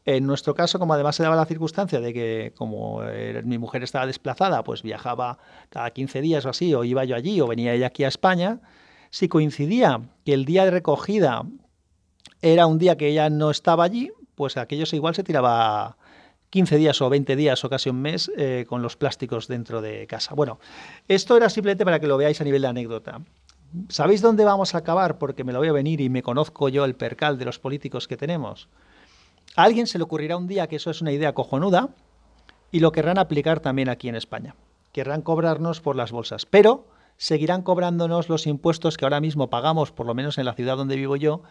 En 0.05 0.27
nuestro 0.27 0.53
caso, 0.53 0.77
como 0.77 0.93
además 0.93 1.15
se 1.15 1.23
daba 1.23 1.35
la 1.35 1.45
circunstancia 1.45 1.99
de 1.99 2.13
que 2.13 2.53
como 2.55 3.01
eh, 3.03 3.41
mi 3.43 3.57
mujer 3.57 3.83
estaba 3.83 4.05
desplazada, 4.05 4.63
pues 4.63 4.83
viajaba 4.83 5.39
cada 5.69 5.89
15 5.89 6.21
días 6.21 6.45
o 6.45 6.49
así, 6.49 6.75
o 6.75 6.83
iba 6.83 7.03
yo 7.05 7.15
allí, 7.15 7.41
o 7.41 7.47
venía 7.47 7.73
ella 7.73 7.87
aquí 7.87 8.03
a 8.03 8.07
España, 8.07 8.59
si 9.09 9.27
coincidía 9.27 10.01
que 10.23 10.33
el 10.33 10.45
día 10.45 10.65
de 10.65 10.71
recogida 10.71 11.43
era 12.41 12.67
un 12.67 12.77
día 12.77 12.97
que 12.97 13.07
ella 13.07 13.31
no 13.31 13.49
estaba 13.49 13.83
allí, 13.83 14.11
pues 14.35 14.57
aquello 14.57 14.85
igual 14.91 15.15
se 15.15 15.23
tiraba 15.23 15.97
15 16.51 16.77
días 16.77 17.01
o 17.01 17.09
20 17.09 17.35
días 17.35 17.63
o 17.65 17.69
casi 17.69 17.89
un 17.89 18.01
mes 18.01 18.31
eh, 18.37 18.65
con 18.67 18.83
los 18.83 18.95
plásticos 18.97 19.47
dentro 19.47 19.81
de 19.81 20.05
casa. 20.05 20.35
Bueno, 20.35 20.59
esto 21.07 21.35
era 21.35 21.49
simplemente 21.49 21.83
para 21.83 21.99
que 21.99 22.07
lo 22.07 22.17
veáis 22.17 22.39
a 22.41 22.43
nivel 22.43 22.61
de 22.61 22.67
anécdota. 22.67 23.21
¿Sabéis 23.89 24.21
dónde 24.21 24.45
vamos 24.45 24.75
a 24.75 24.77
acabar? 24.77 25.17
Porque 25.17 25.43
me 25.43 25.51
lo 25.51 25.59
voy 25.59 25.69
a 25.69 25.73
venir 25.73 25.99
y 25.99 26.09
me 26.09 26.21
conozco 26.21 26.69
yo 26.69 26.85
el 26.85 26.95
percal 26.95 27.39
de 27.39 27.45
los 27.45 27.57
políticos 27.57 28.07
que 28.07 28.17
tenemos. 28.17 28.69
A 29.55 29.63
alguien 29.63 29.87
se 29.87 29.97
le 29.97 30.03
ocurrirá 30.03 30.37
un 30.37 30.47
día 30.47 30.67
que 30.67 30.75
eso 30.75 30.91
es 30.91 31.01
una 31.01 31.11
idea 31.11 31.33
cojonuda 31.33 31.89
y 32.71 32.79
lo 32.79 32.91
querrán 32.91 33.17
aplicar 33.17 33.61
también 33.61 33.89
aquí 33.89 34.09
en 34.09 34.15
España. 34.15 34.55
Querrán 34.91 35.21
cobrarnos 35.21 35.79
por 35.79 35.95
las 35.95 36.11
bolsas. 36.11 36.45
Pero 36.45 36.87
seguirán 37.17 37.61
cobrándonos 37.61 38.27
los 38.27 38.47
impuestos 38.47 38.97
que 38.97 39.05
ahora 39.05 39.21
mismo 39.21 39.49
pagamos, 39.49 39.91
por 39.91 40.05
lo 40.05 40.13
menos 40.13 40.37
en 40.37 40.45
la 40.45 40.53
ciudad 40.53 40.75
donde 40.75 40.97
vivo 40.97 41.15
yo, 41.15 41.43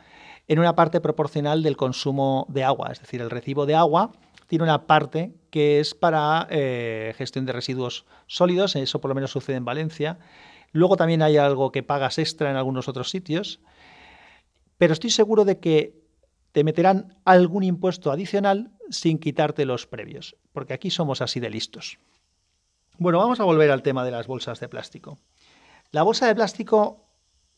en 0.48 0.58
una 0.58 0.76
parte 0.76 1.00
proporcional 1.00 1.62
del 1.62 1.76
consumo 1.76 2.46
de 2.50 2.64
agua. 2.64 2.90
Es 2.92 3.00
decir, 3.00 3.22
el 3.22 3.30
recibo 3.30 3.64
de 3.64 3.74
agua 3.74 4.12
tiene 4.46 4.64
una 4.64 4.86
parte 4.86 5.34
que 5.50 5.80
es 5.80 5.94
para 5.94 6.46
eh, 6.50 7.14
gestión 7.16 7.46
de 7.46 7.52
residuos 7.52 8.04
sólidos, 8.26 8.76
eso 8.76 9.00
por 9.00 9.08
lo 9.08 9.14
menos 9.14 9.30
sucede 9.30 9.56
en 9.56 9.64
Valencia. 9.64 10.18
Luego 10.72 10.96
también 10.96 11.22
hay 11.22 11.38
algo 11.38 11.72
que 11.72 11.82
pagas 11.82 12.18
extra 12.18 12.50
en 12.50 12.56
algunos 12.56 12.88
otros 12.88 13.08
sitios, 13.08 13.60
pero 14.76 14.92
estoy 14.92 15.10
seguro 15.10 15.46
de 15.46 15.60
que 15.60 16.03
te 16.54 16.62
meterán 16.62 17.18
algún 17.24 17.64
impuesto 17.64 18.12
adicional 18.12 18.70
sin 18.88 19.18
quitarte 19.18 19.64
los 19.64 19.88
previos, 19.88 20.36
porque 20.52 20.72
aquí 20.72 20.88
somos 20.88 21.20
así 21.20 21.40
de 21.40 21.50
listos. 21.50 21.98
Bueno, 22.96 23.18
vamos 23.18 23.40
a 23.40 23.44
volver 23.44 23.72
al 23.72 23.82
tema 23.82 24.04
de 24.04 24.12
las 24.12 24.28
bolsas 24.28 24.60
de 24.60 24.68
plástico. 24.68 25.18
La 25.90 26.04
bolsa 26.04 26.28
de 26.28 26.34
plástico 26.36 27.08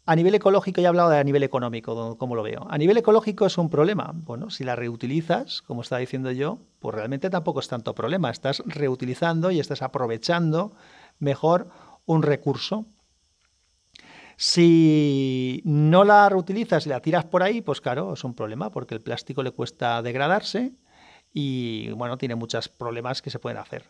a 0.06 0.16
nivel 0.16 0.34
ecológico, 0.34 0.80
ya 0.80 0.86
he 0.86 0.88
hablado 0.88 1.10
de 1.10 1.18
a 1.18 1.24
nivel 1.24 1.42
económico, 1.42 2.16
como 2.16 2.36
lo 2.36 2.42
veo. 2.42 2.66
A 2.70 2.78
nivel 2.78 2.96
ecológico 2.96 3.44
es 3.44 3.58
un 3.58 3.68
problema. 3.68 4.12
Bueno, 4.14 4.48
si 4.48 4.64
la 4.64 4.76
reutilizas, 4.76 5.60
como 5.60 5.82
estaba 5.82 5.98
diciendo 5.98 6.30
yo, 6.30 6.60
pues 6.78 6.94
realmente 6.94 7.28
tampoco 7.28 7.60
es 7.60 7.68
tanto 7.68 7.94
problema. 7.94 8.30
Estás 8.30 8.62
reutilizando 8.64 9.50
y 9.50 9.60
estás 9.60 9.82
aprovechando 9.82 10.72
mejor 11.18 11.68
un 12.06 12.22
recurso. 12.22 12.86
Si 14.36 15.62
no 15.64 16.04
la 16.04 16.28
reutilizas 16.28 16.86
y 16.86 16.90
la 16.90 17.00
tiras 17.00 17.24
por 17.24 17.42
ahí, 17.42 17.62
pues 17.62 17.80
claro, 17.80 18.12
es 18.12 18.22
un 18.22 18.34
problema 18.34 18.70
porque 18.70 18.94
el 18.94 19.00
plástico 19.00 19.42
le 19.42 19.50
cuesta 19.50 20.02
degradarse 20.02 20.72
y 21.32 21.90
bueno, 21.92 22.18
tiene 22.18 22.34
muchos 22.34 22.68
problemas 22.68 23.22
que 23.22 23.30
se 23.30 23.38
pueden 23.38 23.58
hacer, 23.58 23.84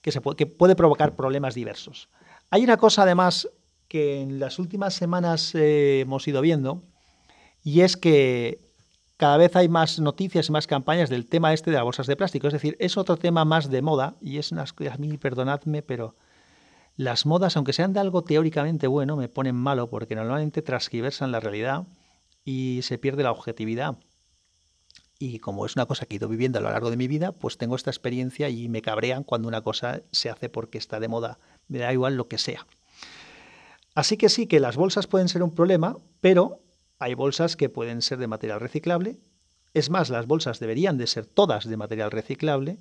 que, 0.00 0.10
se 0.10 0.20
puede, 0.20 0.36
que 0.36 0.46
puede 0.46 0.76
provocar 0.76 1.14
problemas 1.14 1.54
diversos. 1.54 2.08
Hay 2.50 2.64
una 2.64 2.78
cosa 2.78 3.02
además 3.02 3.48
que 3.88 4.22
en 4.22 4.40
las 4.40 4.58
últimas 4.58 4.94
semanas 4.94 5.54
eh, 5.54 6.00
hemos 6.00 6.26
ido 6.26 6.40
viendo 6.40 6.82
y 7.62 7.82
es 7.82 7.98
que 7.98 8.72
cada 9.18 9.36
vez 9.36 9.54
hay 9.54 9.68
más 9.68 10.00
noticias 10.00 10.48
y 10.48 10.52
más 10.52 10.66
campañas 10.66 11.10
del 11.10 11.26
tema 11.26 11.52
este 11.52 11.70
de 11.70 11.76
las 11.76 11.84
bolsas 11.84 12.06
de 12.06 12.16
plástico. 12.16 12.46
Es 12.46 12.54
decir, 12.54 12.76
es 12.80 12.96
otro 12.96 13.16
tema 13.16 13.44
más 13.44 13.70
de 13.70 13.82
moda 13.82 14.16
y 14.20 14.38
es 14.38 14.50
unas 14.50 14.74
a 14.90 14.96
mí, 14.96 15.18
perdonadme, 15.18 15.82
pero 15.82 16.16
las 17.02 17.26
modas, 17.26 17.56
aunque 17.56 17.72
sean 17.72 17.92
de 17.92 18.00
algo 18.00 18.22
teóricamente 18.22 18.86
bueno, 18.86 19.16
me 19.16 19.28
ponen 19.28 19.56
malo 19.56 19.90
porque 19.90 20.14
normalmente 20.14 20.62
transgiversan 20.62 21.32
la 21.32 21.40
realidad 21.40 21.86
y 22.44 22.80
se 22.82 22.98
pierde 22.98 23.22
la 23.22 23.32
objetividad. 23.32 23.98
Y 25.18 25.38
como 25.38 25.66
es 25.66 25.76
una 25.76 25.86
cosa 25.86 26.06
que 26.06 26.14
he 26.14 26.16
ido 26.16 26.28
viviendo 26.28 26.58
a 26.58 26.62
lo 26.62 26.70
largo 26.70 26.90
de 26.90 26.96
mi 26.96 27.06
vida, 27.06 27.32
pues 27.32 27.56
tengo 27.56 27.76
esta 27.76 27.90
experiencia 27.90 28.48
y 28.48 28.68
me 28.68 28.82
cabrean 28.82 29.22
cuando 29.22 29.46
una 29.46 29.60
cosa 29.60 30.02
se 30.10 30.30
hace 30.30 30.48
porque 30.48 30.78
está 30.78 30.98
de 30.98 31.08
moda. 31.08 31.38
Me 31.68 31.78
da 31.78 31.92
igual 31.92 32.16
lo 32.16 32.26
que 32.26 32.38
sea. 32.38 32.66
Así 33.94 34.16
que 34.16 34.28
sí 34.28 34.46
que 34.46 34.58
las 34.58 34.76
bolsas 34.76 35.06
pueden 35.06 35.28
ser 35.28 35.42
un 35.42 35.54
problema, 35.54 35.96
pero 36.20 36.60
hay 36.98 37.14
bolsas 37.14 37.56
que 37.56 37.68
pueden 37.68 38.02
ser 38.02 38.18
de 38.18 38.26
material 38.26 38.60
reciclable. 38.60 39.18
Es 39.74 39.90
más, 39.90 40.10
las 40.10 40.26
bolsas 40.26 40.58
deberían 40.58 40.98
de 40.98 41.06
ser 41.06 41.26
todas 41.26 41.68
de 41.68 41.76
material 41.76 42.10
reciclable 42.10 42.78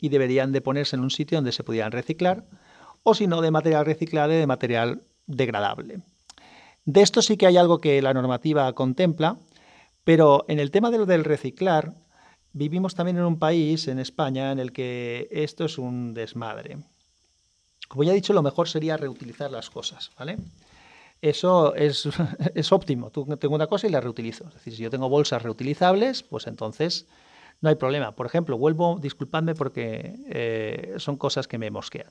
y 0.00 0.08
deberían 0.08 0.52
de 0.52 0.60
ponerse 0.60 0.96
en 0.96 1.02
un 1.02 1.10
sitio 1.10 1.38
donde 1.38 1.52
se 1.52 1.64
pudieran 1.64 1.92
reciclar, 1.92 2.46
o 3.04 3.14
si 3.14 3.28
no, 3.28 3.40
de 3.40 3.52
material 3.52 3.86
reciclable, 3.86 4.34
de 4.34 4.46
material 4.48 5.02
degradable. 5.26 6.00
De 6.84 7.02
esto 7.02 7.22
sí 7.22 7.36
que 7.36 7.46
hay 7.46 7.56
algo 7.56 7.80
que 7.80 8.02
la 8.02 8.12
normativa 8.12 8.72
contempla, 8.72 9.38
pero 10.02 10.44
en 10.48 10.58
el 10.58 10.70
tema 10.70 10.90
de 10.90 10.98
lo 10.98 11.06
del 11.06 11.24
reciclar, 11.24 11.94
vivimos 12.52 12.94
también 12.94 13.18
en 13.18 13.24
un 13.24 13.38
país, 13.38 13.88
en 13.88 13.98
España, 13.98 14.50
en 14.50 14.58
el 14.58 14.72
que 14.72 15.28
esto 15.30 15.64
es 15.66 15.78
un 15.78 16.14
desmadre. 16.14 16.78
Como 17.88 18.04
ya 18.04 18.12
he 18.12 18.14
dicho, 18.14 18.32
lo 18.32 18.42
mejor 18.42 18.68
sería 18.68 18.96
reutilizar 18.96 19.50
las 19.50 19.70
cosas, 19.70 20.10
¿vale? 20.18 20.38
Eso 21.22 21.74
es, 21.74 22.06
óptimo. 22.72 23.10
Tú 23.10 23.24
tengo 23.36 23.54
una 23.54 23.66
cosa 23.66 23.86
y 23.86 23.90
la 23.90 24.00
reutilizo. 24.00 24.46
Es 24.48 24.54
decir, 24.54 24.74
si 24.76 24.82
yo 24.82 24.90
tengo 24.90 25.08
bolsas 25.08 25.42
reutilizables, 25.42 26.22
pues 26.22 26.46
entonces 26.46 27.06
no 27.60 27.68
hay 27.68 27.76
problema. 27.76 28.12
Por 28.12 28.26
ejemplo, 28.26 28.58
vuelvo, 28.58 28.98
disculpadme 29.00 29.54
porque 29.54 30.16
eh, 30.28 30.94
son 30.98 31.16
cosas 31.16 31.48
que 31.48 31.56
me 31.56 31.70
mosquean. 31.70 32.10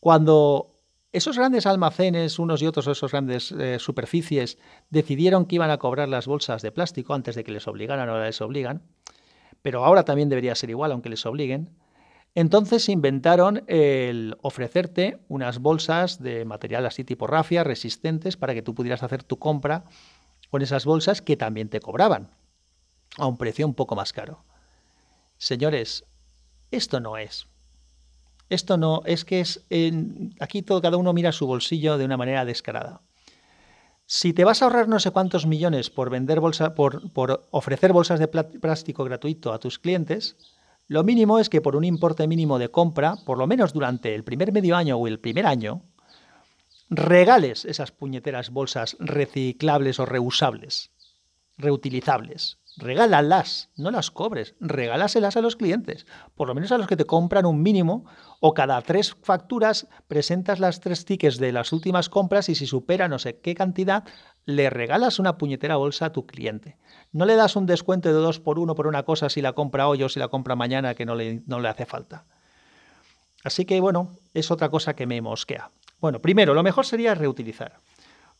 Cuando 0.00 0.78
esos 1.12 1.36
grandes 1.36 1.66
almacenes, 1.66 2.38
unos 2.38 2.62
y 2.62 2.66
otros, 2.66 2.86
esos 2.86 3.10
grandes 3.10 3.52
eh, 3.52 3.78
superficies, 3.78 4.58
decidieron 4.90 5.46
que 5.46 5.56
iban 5.56 5.70
a 5.70 5.78
cobrar 5.78 6.08
las 6.08 6.26
bolsas 6.26 6.62
de 6.62 6.70
plástico 6.70 7.14
antes 7.14 7.34
de 7.34 7.44
que 7.44 7.52
les 7.52 7.66
obligaran, 7.66 8.08
ahora 8.08 8.26
les 8.26 8.40
obligan, 8.40 8.82
pero 9.62 9.84
ahora 9.84 10.04
también 10.04 10.28
debería 10.28 10.54
ser 10.54 10.70
igual, 10.70 10.92
aunque 10.92 11.08
les 11.08 11.24
obliguen. 11.26 11.70
Entonces 12.34 12.88
inventaron 12.88 13.64
el 13.66 14.36
ofrecerte 14.42 15.18
unas 15.28 15.58
bolsas 15.58 16.22
de 16.22 16.44
material 16.44 16.86
así 16.86 17.02
tipo 17.02 17.26
rafia, 17.26 17.64
resistentes, 17.64 18.36
para 18.36 18.54
que 18.54 18.62
tú 18.62 18.74
pudieras 18.74 19.02
hacer 19.02 19.24
tu 19.24 19.38
compra 19.38 19.84
con 20.50 20.62
esas 20.62 20.84
bolsas 20.84 21.22
que 21.22 21.36
también 21.36 21.68
te 21.68 21.80
cobraban, 21.80 22.30
a 23.16 23.26
un 23.26 23.38
precio 23.38 23.66
un 23.66 23.74
poco 23.74 23.96
más 23.96 24.12
caro. 24.12 24.44
Señores, 25.38 26.04
esto 26.70 27.00
no 27.00 27.16
es 27.16 27.47
esto 28.48 28.76
no, 28.76 29.02
es 29.04 29.24
que 29.24 29.40
es 29.40 29.64
aquí 30.40 30.62
todo, 30.62 30.80
cada 30.80 30.96
uno 30.96 31.12
mira 31.12 31.32
su 31.32 31.46
bolsillo 31.46 31.98
de 31.98 32.04
una 32.04 32.16
manera 32.16 32.44
descarada. 32.44 33.02
Si 34.06 34.32
te 34.32 34.44
vas 34.44 34.62
a 34.62 34.64
ahorrar 34.64 34.88
no 34.88 35.00
sé 35.00 35.10
cuántos 35.10 35.46
millones 35.46 35.90
por 35.90 36.08
vender 36.08 36.40
bolsa, 36.40 36.74
por, 36.74 37.12
por 37.12 37.46
ofrecer 37.50 37.92
bolsas 37.92 38.18
de 38.18 38.28
plástico 38.28 39.04
gratuito 39.04 39.52
a 39.52 39.58
tus 39.58 39.78
clientes, 39.78 40.36
lo 40.86 41.04
mínimo 41.04 41.38
es 41.38 41.50
que 41.50 41.60
por 41.60 41.76
un 41.76 41.84
importe 41.84 42.26
mínimo 42.26 42.58
de 42.58 42.70
compra, 42.70 43.16
por 43.26 43.36
lo 43.36 43.46
menos 43.46 43.74
durante 43.74 44.14
el 44.14 44.24
primer 44.24 44.52
medio 44.52 44.76
año 44.76 44.96
o 44.96 45.06
el 45.06 45.20
primer 45.20 45.44
año, 45.44 45.82
regales 46.88 47.66
esas 47.66 47.92
puñeteras 47.92 48.48
bolsas 48.48 48.96
reciclables 48.98 50.00
o 50.00 50.06
reusables, 50.06 50.90
reutilizables 51.58 52.58
regálalas, 52.78 53.70
no 53.76 53.90
las 53.90 54.10
cobres, 54.10 54.54
regálaselas 54.60 55.36
a 55.36 55.40
los 55.40 55.56
clientes, 55.56 56.06
por 56.36 56.48
lo 56.48 56.54
menos 56.54 56.72
a 56.72 56.78
los 56.78 56.86
que 56.86 56.96
te 56.96 57.04
compran 57.04 57.44
un 57.44 57.62
mínimo, 57.62 58.06
o 58.40 58.54
cada 58.54 58.80
tres 58.82 59.16
facturas 59.22 59.88
presentas 60.06 60.60
las 60.60 60.80
tres 60.80 61.04
tickets 61.04 61.38
de 61.38 61.52
las 61.52 61.72
últimas 61.72 62.08
compras 62.08 62.48
y 62.48 62.54
si 62.54 62.66
supera 62.66 63.08
no 63.08 63.18
sé 63.18 63.40
qué 63.40 63.54
cantidad, 63.54 64.04
le 64.44 64.70
regalas 64.70 65.18
una 65.18 65.36
puñetera 65.38 65.76
bolsa 65.76 66.06
a 66.06 66.12
tu 66.12 66.24
cliente. 66.24 66.78
No 67.12 67.26
le 67.26 67.36
das 67.36 67.56
un 67.56 67.66
descuento 67.66 68.08
de 68.08 68.14
dos 68.14 68.38
por 68.38 68.58
uno 68.58 68.74
por 68.74 68.86
una 68.86 69.02
cosa 69.02 69.28
si 69.28 69.42
la 69.42 69.52
compra 69.52 69.88
hoy 69.88 70.02
o 70.02 70.08
si 70.08 70.20
la 70.20 70.28
compra 70.28 70.54
mañana 70.54 70.94
que 70.94 71.04
no 71.04 71.14
le, 71.14 71.42
no 71.46 71.60
le 71.60 71.68
hace 71.68 71.84
falta. 71.84 72.24
Así 73.44 73.64
que 73.64 73.80
bueno, 73.80 74.16
es 74.34 74.50
otra 74.50 74.68
cosa 74.68 74.94
que 74.94 75.06
me 75.06 75.20
mosquea. 75.20 75.70
Bueno, 76.00 76.20
primero, 76.20 76.54
lo 76.54 76.62
mejor 76.62 76.86
sería 76.86 77.14
reutilizar. 77.14 77.80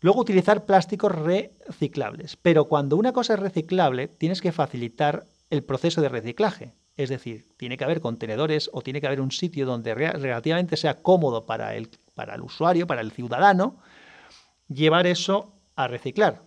Luego 0.00 0.20
utilizar 0.20 0.64
plásticos 0.64 1.12
reciclables. 1.12 2.36
Pero 2.36 2.66
cuando 2.66 2.96
una 2.96 3.12
cosa 3.12 3.34
es 3.34 3.40
reciclable, 3.40 4.08
tienes 4.08 4.40
que 4.40 4.52
facilitar 4.52 5.26
el 5.50 5.64
proceso 5.64 6.00
de 6.00 6.08
reciclaje. 6.08 6.74
Es 6.96 7.08
decir, 7.08 7.48
tiene 7.56 7.76
que 7.76 7.84
haber 7.84 8.00
contenedores 8.00 8.70
o 8.72 8.82
tiene 8.82 9.00
que 9.00 9.06
haber 9.06 9.20
un 9.20 9.30
sitio 9.30 9.66
donde 9.66 9.94
relativamente 9.94 10.76
sea 10.76 11.02
cómodo 11.02 11.46
para 11.46 11.74
el, 11.76 11.88
para 12.14 12.34
el 12.34 12.42
usuario, 12.42 12.86
para 12.86 13.00
el 13.00 13.12
ciudadano, 13.12 13.78
llevar 14.68 15.06
eso 15.06 15.52
a 15.76 15.86
reciclar. 15.86 16.42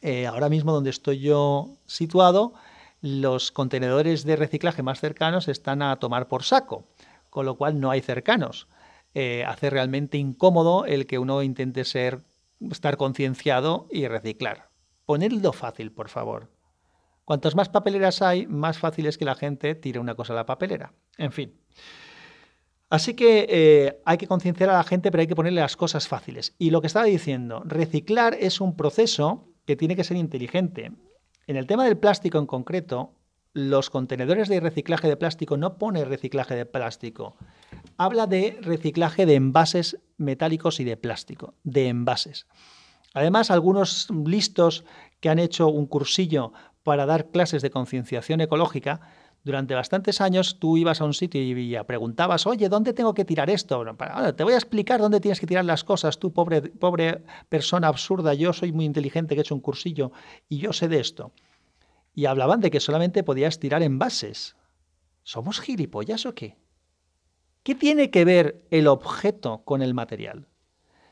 Eh, 0.00 0.26
ahora 0.26 0.48
mismo 0.48 0.72
donde 0.72 0.90
estoy 0.90 1.20
yo 1.20 1.76
situado, 1.86 2.54
los 3.00 3.52
contenedores 3.52 4.24
de 4.24 4.36
reciclaje 4.36 4.82
más 4.82 5.00
cercanos 5.00 5.48
están 5.48 5.82
a 5.82 5.96
tomar 5.96 6.28
por 6.28 6.44
saco, 6.44 6.86
con 7.30 7.46
lo 7.46 7.56
cual 7.56 7.78
no 7.78 7.90
hay 7.90 8.00
cercanos. 8.00 8.68
Eh, 9.14 9.44
hace 9.46 9.70
realmente 9.70 10.18
incómodo 10.18 10.84
el 10.84 11.06
que 11.06 11.18
uno 11.18 11.42
intente 11.42 11.84
ser 11.84 12.22
estar 12.70 12.96
concienciado 12.96 13.86
y 13.90 14.06
reciclar. 14.08 14.70
Ponedlo 15.06 15.52
fácil, 15.52 15.92
por 15.92 16.08
favor. 16.08 16.50
Cuantas 17.24 17.54
más 17.54 17.68
papeleras 17.68 18.22
hay, 18.22 18.46
más 18.46 18.78
fácil 18.78 19.06
es 19.06 19.18
que 19.18 19.24
la 19.24 19.34
gente 19.34 19.74
tire 19.74 20.00
una 20.00 20.14
cosa 20.14 20.32
a 20.32 20.36
la 20.36 20.46
papelera. 20.46 20.94
En 21.18 21.32
fin. 21.32 21.54
Así 22.90 23.14
que 23.14 23.46
eh, 23.50 24.00
hay 24.06 24.16
que 24.16 24.26
concienciar 24.26 24.70
a 24.70 24.78
la 24.78 24.84
gente, 24.84 25.10
pero 25.10 25.20
hay 25.20 25.26
que 25.26 25.36
ponerle 25.36 25.60
las 25.60 25.76
cosas 25.76 26.08
fáciles. 26.08 26.54
Y 26.58 26.70
lo 26.70 26.80
que 26.80 26.86
estaba 26.86 27.04
diciendo, 27.04 27.62
reciclar 27.66 28.34
es 28.40 28.60
un 28.60 28.76
proceso 28.76 29.48
que 29.66 29.76
tiene 29.76 29.94
que 29.94 30.04
ser 30.04 30.16
inteligente. 30.16 30.92
En 31.46 31.56
el 31.56 31.66
tema 31.66 31.84
del 31.84 31.98
plástico 31.98 32.38
en 32.38 32.46
concreto, 32.46 33.12
los 33.52 33.90
contenedores 33.90 34.48
de 34.48 34.60
reciclaje 34.60 35.08
de 35.08 35.16
plástico 35.16 35.56
no 35.56 35.76
pone 35.76 36.04
reciclaje 36.04 36.54
de 36.54 36.64
plástico. 36.64 37.36
Habla 37.98 38.26
de 38.26 38.58
reciclaje 38.62 39.26
de 39.26 39.34
envases 39.34 39.98
metálicos 40.18 40.80
y 40.80 40.84
de 40.84 40.96
plástico, 40.96 41.54
de 41.64 41.88
envases. 41.88 42.46
Además, 43.14 43.50
algunos 43.50 44.08
listos 44.26 44.84
que 45.20 45.30
han 45.30 45.38
hecho 45.38 45.68
un 45.68 45.86
cursillo 45.86 46.52
para 46.82 47.06
dar 47.06 47.30
clases 47.30 47.62
de 47.62 47.70
concienciación 47.70 48.40
ecológica, 48.40 49.00
durante 49.44 49.74
bastantes 49.74 50.20
años 50.20 50.58
tú 50.58 50.76
ibas 50.76 51.00
a 51.00 51.04
un 51.04 51.14
sitio 51.14 51.40
y 51.40 51.76
preguntabas, 51.86 52.46
oye, 52.46 52.68
¿dónde 52.68 52.92
tengo 52.92 53.14
que 53.14 53.24
tirar 53.24 53.48
esto? 53.48 53.82
te 54.36 54.44
voy 54.44 54.52
a 54.52 54.56
explicar 54.56 55.00
dónde 55.00 55.20
tienes 55.20 55.40
que 55.40 55.46
tirar 55.46 55.64
las 55.64 55.84
cosas, 55.84 56.18
tú 56.18 56.32
pobre, 56.32 56.60
pobre 56.60 57.22
persona 57.48 57.88
absurda, 57.88 58.34
yo 58.34 58.52
soy 58.52 58.72
muy 58.72 58.84
inteligente 58.84 59.34
que 59.34 59.40
he 59.40 59.42
hecho 59.42 59.54
un 59.54 59.60
cursillo 59.60 60.12
y 60.48 60.58
yo 60.58 60.72
sé 60.72 60.88
de 60.88 61.00
esto. 61.00 61.32
Y 62.14 62.26
hablaban 62.26 62.60
de 62.60 62.70
que 62.70 62.80
solamente 62.80 63.22
podías 63.22 63.58
tirar 63.58 63.82
envases. 63.82 64.56
¿Somos 65.22 65.60
gilipollas 65.60 66.26
o 66.26 66.34
qué? 66.34 66.56
¿Qué 67.68 67.74
tiene 67.74 68.10
que 68.10 68.24
ver 68.24 68.64
el 68.70 68.86
objeto 68.86 69.60
con 69.66 69.82
el 69.82 69.92
material? 69.92 70.48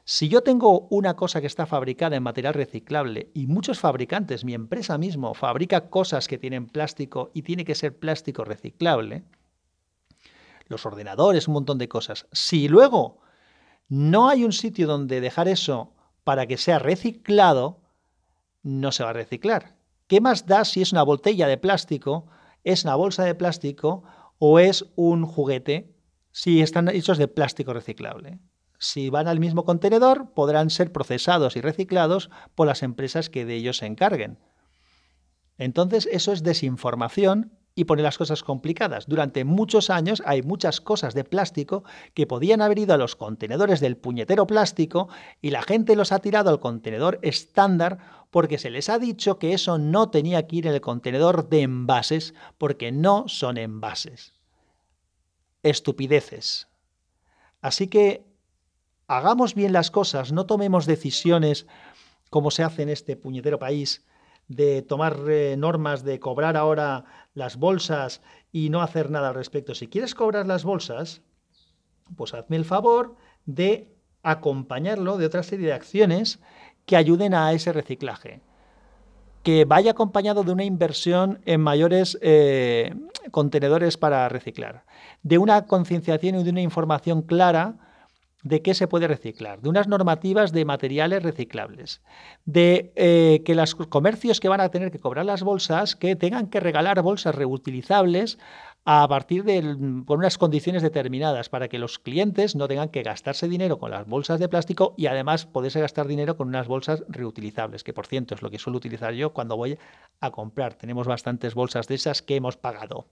Si 0.06 0.30
yo 0.30 0.42
tengo 0.42 0.88
una 0.88 1.14
cosa 1.14 1.42
que 1.42 1.46
está 1.46 1.66
fabricada 1.66 2.16
en 2.16 2.22
material 2.22 2.54
reciclable 2.54 3.30
y 3.34 3.46
muchos 3.46 3.78
fabricantes, 3.78 4.42
mi 4.42 4.54
empresa 4.54 4.96
mismo, 4.96 5.34
fabrica 5.34 5.90
cosas 5.90 6.26
que 6.28 6.38
tienen 6.38 6.66
plástico 6.66 7.30
y 7.34 7.42
tiene 7.42 7.66
que 7.66 7.74
ser 7.74 7.98
plástico 7.98 8.42
reciclable, 8.42 9.24
los 10.68 10.86
ordenadores, 10.86 11.46
un 11.46 11.52
montón 11.52 11.76
de 11.76 11.90
cosas, 11.90 12.26
si 12.32 12.68
luego 12.68 13.18
no 13.90 14.30
hay 14.30 14.42
un 14.42 14.54
sitio 14.54 14.86
donde 14.86 15.20
dejar 15.20 15.48
eso 15.48 15.92
para 16.24 16.46
que 16.46 16.56
sea 16.56 16.78
reciclado, 16.78 17.82
no 18.62 18.92
se 18.92 19.04
va 19.04 19.10
a 19.10 19.12
reciclar. 19.12 19.76
¿Qué 20.06 20.22
más 20.22 20.46
da 20.46 20.64
si 20.64 20.80
es 20.80 20.92
una 20.92 21.02
botella 21.02 21.48
de 21.48 21.58
plástico, 21.58 22.28
es 22.64 22.84
una 22.84 22.94
bolsa 22.94 23.24
de 23.24 23.34
plástico 23.34 24.04
o 24.38 24.58
es 24.58 24.86
un 24.96 25.26
juguete 25.26 25.95
si 26.36 26.60
están 26.60 26.88
hechos 26.88 27.16
de 27.16 27.28
plástico 27.28 27.72
reciclable? 27.72 28.40
Si 28.78 29.08
van 29.08 29.26
al 29.26 29.40
mismo 29.40 29.64
contenedor, 29.64 30.34
podrán 30.34 30.68
ser 30.68 30.92
procesados 30.92 31.56
y 31.56 31.62
reciclados 31.62 32.28
por 32.54 32.66
las 32.66 32.82
empresas 32.82 33.30
que 33.30 33.46
de 33.46 33.54
ellos 33.54 33.78
se 33.78 33.86
encarguen. 33.86 34.38
Entonces, 35.56 36.06
eso 36.12 36.32
es 36.32 36.42
desinformación 36.42 37.58
y 37.74 37.84
pone 37.84 38.02
las 38.02 38.18
cosas 38.18 38.42
complicadas. 38.42 39.06
Durante 39.06 39.46
muchos 39.46 39.88
años 39.88 40.22
hay 40.26 40.42
muchas 40.42 40.82
cosas 40.82 41.14
de 41.14 41.24
plástico 41.24 41.84
que 42.12 42.26
podían 42.26 42.60
haber 42.60 42.80
ido 42.80 42.92
a 42.92 42.98
los 42.98 43.16
contenedores 43.16 43.80
del 43.80 43.96
puñetero 43.96 44.46
plástico 44.46 45.08
y 45.40 45.52
la 45.52 45.62
gente 45.62 45.96
los 45.96 46.12
ha 46.12 46.18
tirado 46.18 46.50
al 46.50 46.60
contenedor 46.60 47.18
estándar 47.22 48.26
porque 48.30 48.58
se 48.58 48.68
les 48.68 48.90
ha 48.90 48.98
dicho 48.98 49.38
que 49.38 49.54
eso 49.54 49.78
no 49.78 50.10
tenía 50.10 50.46
que 50.46 50.56
ir 50.56 50.66
en 50.66 50.74
el 50.74 50.82
contenedor 50.82 51.48
de 51.48 51.62
envases 51.62 52.34
porque 52.58 52.92
no 52.92 53.24
son 53.26 53.56
envases. 53.56 54.35
Estupideces. 55.68 56.68
Así 57.60 57.88
que 57.88 58.24
hagamos 59.08 59.54
bien 59.54 59.72
las 59.72 59.90
cosas, 59.90 60.32
no 60.32 60.46
tomemos 60.46 60.86
decisiones 60.86 61.66
como 62.30 62.50
se 62.50 62.62
hace 62.62 62.82
en 62.82 62.88
este 62.88 63.16
puñetero 63.16 63.58
país 63.58 64.04
de 64.48 64.82
tomar 64.82 65.18
eh, 65.28 65.56
normas 65.58 66.04
de 66.04 66.20
cobrar 66.20 66.56
ahora 66.56 67.04
las 67.34 67.56
bolsas 67.56 68.22
y 68.52 68.70
no 68.70 68.80
hacer 68.80 69.10
nada 69.10 69.28
al 69.28 69.34
respecto. 69.34 69.74
Si 69.74 69.88
quieres 69.88 70.14
cobrar 70.14 70.46
las 70.46 70.64
bolsas, 70.64 71.22
pues 72.16 72.32
hazme 72.34 72.56
el 72.56 72.64
favor 72.64 73.16
de 73.44 73.96
acompañarlo 74.22 75.18
de 75.18 75.26
otra 75.26 75.42
serie 75.42 75.66
de 75.66 75.72
acciones 75.72 76.38
que 76.84 76.96
ayuden 76.96 77.34
a 77.34 77.52
ese 77.52 77.72
reciclaje. 77.72 78.40
Que 79.46 79.64
vaya 79.64 79.92
acompañado 79.92 80.42
de 80.42 80.50
una 80.50 80.64
inversión 80.64 81.38
en 81.46 81.60
mayores 81.60 82.18
eh, 82.20 82.92
contenedores 83.30 83.96
para 83.96 84.28
reciclar, 84.28 84.82
de 85.22 85.38
una 85.38 85.66
concienciación 85.66 86.34
y 86.34 86.42
de 86.42 86.50
una 86.50 86.62
información 86.62 87.22
clara 87.22 87.76
de 88.42 88.60
qué 88.60 88.74
se 88.74 88.88
puede 88.88 89.06
reciclar, 89.06 89.60
de 89.60 89.68
unas 89.68 89.86
normativas 89.86 90.50
de 90.50 90.64
materiales 90.64 91.22
reciclables, 91.22 92.02
de 92.44 92.92
eh, 92.96 93.44
que 93.46 93.54
los 93.54 93.76
comercios 93.76 94.40
que 94.40 94.48
van 94.48 94.60
a 94.60 94.70
tener 94.70 94.90
que 94.90 94.98
cobrar 94.98 95.24
las 95.24 95.44
bolsas, 95.44 95.94
que 95.94 96.16
tengan 96.16 96.48
que 96.48 96.58
regalar 96.58 97.00
bolsas 97.02 97.36
reutilizables 97.36 98.40
a 98.88 99.06
partir 99.08 99.42
de 99.42 99.60
con 100.06 100.18
unas 100.20 100.38
condiciones 100.38 100.80
determinadas 100.80 101.48
para 101.48 101.66
que 101.66 101.80
los 101.80 101.98
clientes 101.98 102.54
no 102.54 102.68
tengan 102.68 102.88
que 102.88 103.02
gastarse 103.02 103.48
dinero 103.48 103.80
con 103.80 103.90
las 103.90 104.06
bolsas 104.06 104.38
de 104.38 104.48
plástico 104.48 104.94
y 104.96 105.06
además 105.06 105.44
poderse 105.44 105.80
gastar 105.80 106.06
dinero 106.06 106.36
con 106.36 106.46
unas 106.46 106.68
bolsas 106.68 107.02
reutilizables, 107.08 107.82
que 107.82 107.92
por 107.92 108.06
cierto 108.06 108.36
es 108.36 108.42
lo 108.42 108.50
que 108.50 108.60
suelo 108.60 108.76
utilizar 108.76 109.12
yo 109.12 109.32
cuando 109.32 109.56
voy 109.56 109.76
a 110.20 110.30
comprar. 110.30 110.74
Tenemos 110.74 111.08
bastantes 111.08 111.54
bolsas 111.54 111.88
de 111.88 111.96
esas 111.96 112.22
que 112.22 112.36
hemos 112.36 112.56
pagado 112.56 113.08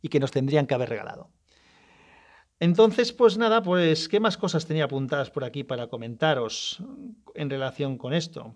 y 0.00 0.08
que 0.08 0.20
nos 0.20 0.30
tendrían 0.30 0.66
que 0.66 0.74
haber 0.74 0.88
regalado. 0.88 1.28
Entonces, 2.58 3.12
pues 3.12 3.36
nada, 3.36 3.62
pues, 3.62 4.08
¿qué 4.08 4.20
más 4.20 4.38
cosas 4.38 4.64
tenía 4.64 4.84
apuntadas 4.84 5.30
por 5.30 5.44
aquí 5.44 5.64
para 5.64 5.88
comentaros 5.88 6.82
en 7.34 7.50
relación 7.50 7.98
con 7.98 8.14
esto? 8.14 8.54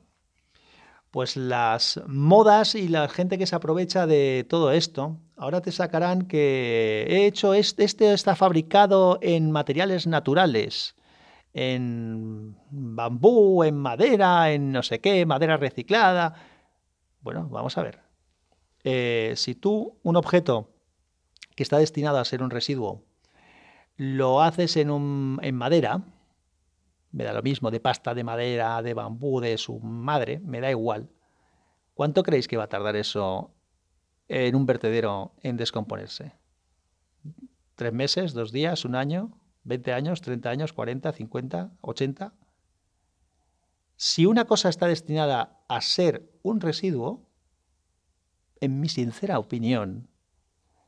Pues 1.10 1.36
las 1.36 2.00
modas 2.06 2.74
y 2.74 2.86
la 2.88 3.08
gente 3.08 3.36
que 3.36 3.46
se 3.46 3.56
aprovecha 3.56 4.06
de 4.06 4.46
todo 4.48 4.70
esto. 4.70 5.18
Ahora 5.36 5.60
te 5.60 5.72
sacarán 5.72 6.28
que 6.28 7.04
he 7.08 7.26
hecho 7.26 7.54
este, 7.54 7.84
está 7.84 8.36
fabricado 8.36 9.18
en 9.20 9.50
materiales 9.50 10.06
naturales, 10.06 10.94
en 11.52 12.56
bambú, 12.70 13.64
en 13.64 13.76
madera, 13.76 14.52
en 14.52 14.70
no 14.70 14.84
sé 14.84 15.00
qué, 15.00 15.26
madera 15.26 15.56
reciclada. 15.56 16.34
Bueno, 17.22 17.48
vamos 17.50 17.76
a 17.76 17.82
ver. 17.82 18.00
Eh, 18.84 19.34
si 19.36 19.54
tú 19.54 19.98
un 20.02 20.16
objeto 20.16 20.70
que 21.56 21.64
está 21.64 21.78
destinado 21.78 22.18
a 22.18 22.24
ser 22.24 22.42
un 22.42 22.50
residuo 22.50 23.04
lo 23.96 24.40
haces 24.40 24.78
en, 24.78 24.90
un, 24.90 25.38
en 25.42 25.54
madera, 25.54 26.00
me 27.12 27.24
da 27.24 27.32
lo 27.32 27.42
mismo, 27.42 27.70
de 27.70 27.80
pasta 27.80 28.14
de 28.14 28.24
madera, 28.24 28.82
de 28.82 28.94
bambú, 28.94 29.40
de 29.40 29.58
su 29.58 29.80
madre, 29.80 30.40
me 30.40 30.60
da 30.60 30.70
igual. 30.70 31.10
¿Cuánto 31.94 32.22
creéis 32.22 32.48
que 32.48 32.56
va 32.56 32.64
a 32.64 32.68
tardar 32.68 32.96
eso 32.96 33.54
en 34.28 34.54
un 34.54 34.66
vertedero 34.66 35.34
en 35.42 35.56
descomponerse? 35.56 36.34
¿Tres 37.74 37.92
meses, 37.92 38.32
dos 38.32 38.52
días, 38.52 38.84
un 38.84 38.94
año, 38.94 39.38
veinte 39.64 39.92
años, 39.92 40.20
treinta 40.20 40.50
años, 40.50 40.72
cuarenta, 40.72 41.12
cincuenta, 41.12 41.72
ochenta? 41.80 42.34
Si 43.96 44.24
una 44.24 44.46
cosa 44.46 44.68
está 44.68 44.86
destinada 44.86 45.62
a 45.68 45.80
ser 45.80 46.30
un 46.42 46.60
residuo, 46.60 47.28
en 48.60 48.80
mi 48.80 48.88
sincera 48.88 49.38
opinión, 49.38 50.08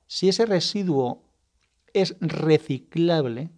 si 0.06 0.28
ese 0.28 0.46
residuo 0.46 1.24
es 1.94 2.16
reciclable, 2.20 3.50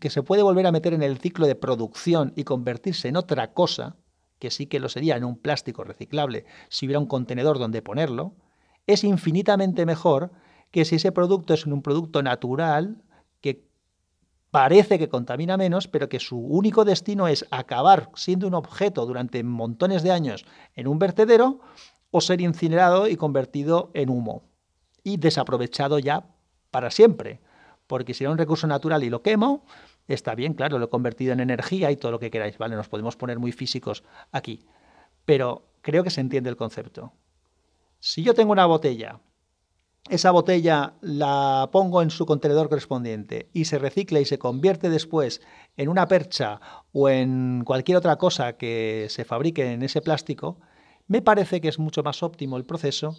que 0.00 0.10
se 0.10 0.22
puede 0.22 0.42
volver 0.42 0.66
a 0.66 0.72
meter 0.72 0.94
en 0.94 1.02
el 1.02 1.18
ciclo 1.18 1.46
de 1.46 1.54
producción 1.54 2.32
y 2.36 2.44
convertirse 2.44 3.08
en 3.08 3.16
otra 3.16 3.52
cosa, 3.52 3.96
que 4.38 4.50
sí 4.50 4.66
que 4.66 4.80
lo 4.80 4.88
sería 4.88 5.16
en 5.16 5.24
un 5.24 5.36
plástico 5.36 5.84
reciclable 5.84 6.44
si 6.68 6.86
hubiera 6.86 7.00
un 7.00 7.06
contenedor 7.06 7.58
donde 7.58 7.82
ponerlo, 7.82 8.36
es 8.86 9.04
infinitamente 9.04 9.86
mejor 9.86 10.32
que 10.70 10.84
si 10.84 10.96
ese 10.96 11.12
producto 11.12 11.54
es 11.54 11.66
un 11.66 11.82
producto 11.82 12.22
natural 12.22 13.02
que 13.40 13.66
parece 14.50 14.98
que 14.98 15.08
contamina 15.08 15.56
menos, 15.56 15.88
pero 15.88 16.08
que 16.08 16.20
su 16.20 16.38
único 16.38 16.84
destino 16.84 17.28
es 17.28 17.46
acabar 17.50 18.10
siendo 18.14 18.46
un 18.46 18.54
objeto 18.54 19.06
durante 19.06 19.42
montones 19.42 20.02
de 20.02 20.12
años 20.12 20.44
en 20.74 20.88
un 20.88 20.98
vertedero 20.98 21.60
o 22.10 22.20
ser 22.20 22.40
incinerado 22.40 23.08
y 23.08 23.16
convertido 23.16 23.90
en 23.94 24.10
humo 24.10 24.48
y 25.02 25.16
desaprovechado 25.16 25.98
ya 25.98 26.26
para 26.70 26.90
siempre. 26.90 27.40
Porque 27.88 28.14
si 28.14 28.22
era 28.22 28.30
un 28.30 28.38
recurso 28.38 28.68
natural 28.68 29.02
y 29.02 29.10
lo 29.10 29.22
quemo, 29.22 29.64
está 30.06 30.36
bien, 30.36 30.54
claro, 30.54 30.78
lo 30.78 30.84
he 30.84 30.90
convertido 30.90 31.32
en 31.32 31.40
energía 31.40 31.90
y 31.90 31.96
todo 31.96 32.12
lo 32.12 32.20
que 32.20 32.30
queráis, 32.30 32.56
¿vale? 32.56 32.76
Nos 32.76 32.88
podemos 32.88 33.16
poner 33.16 33.40
muy 33.40 33.50
físicos 33.50 34.04
aquí. 34.30 34.64
Pero 35.24 35.64
creo 35.80 36.04
que 36.04 36.10
se 36.10 36.20
entiende 36.20 36.50
el 36.50 36.56
concepto. 36.56 37.12
Si 37.98 38.22
yo 38.22 38.34
tengo 38.34 38.52
una 38.52 38.66
botella, 38.66 39.18
esa 40.08 40.30
botella 40.30 40.94
la 41.00 41.70
pongo 41.72 42.00
en 42.02 42.10
su 42.10 42.26
contenedor 42.26 42.68
correspondiente 42.68 43.48
y 43.52 43.64
se 43.64 43.78
recicla 43.78 44.20
y 44.20 44.24
se 44.24 44.38
convierte 44.38 44.90
después 44.90 45.40
en 45.76 45.88
una 45.88 46.06
percha 46.06 46.60
o 46.92 47.08
en 47.08 47.64
cualquier 47.64 47.98
otra 47.98 48.16
cosa 48.16 48.56
que 48.56 49.06
se 49.10 49.24
fabrique 49.24 49.72
en 49.72 49.82
ese 49.82 50.00
plástico, 50.00 50.60
me 51.08 51.22
parece 51.22 51.60
que 51.60 51.68
es 51.68 51.78
mucho 51.78 52.02
más 52.02 52.22
óptimo 52.22 52.56
el 52.56 52.64
proceso 52.64 53.16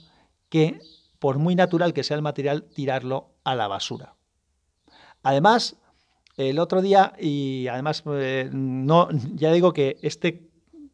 que 0.47 0.79
por 1.19 1.37
muy 1.37 1.55
natural 1.55 1.93
que 1.93 2.03
sea 2.03 2.15
el 2.15 2.23
material, 2.23 2.63
tirarlo 2.63 3.33
a 3.43 3.55
la 3.55 3.67
basura. 3.67 4.15
Además, 5.23 5.77
el 6.37 6.59
otro 6.59 6.81
día, 6.81 7.13
y 7.19 7.67
además, 7.67 8.03
eh, 8.07 8.49
no, 8.51 9.09
ya 9.35 9.51
digo 9.51 9.73
que 9.73 9.97
este 10.01 10.49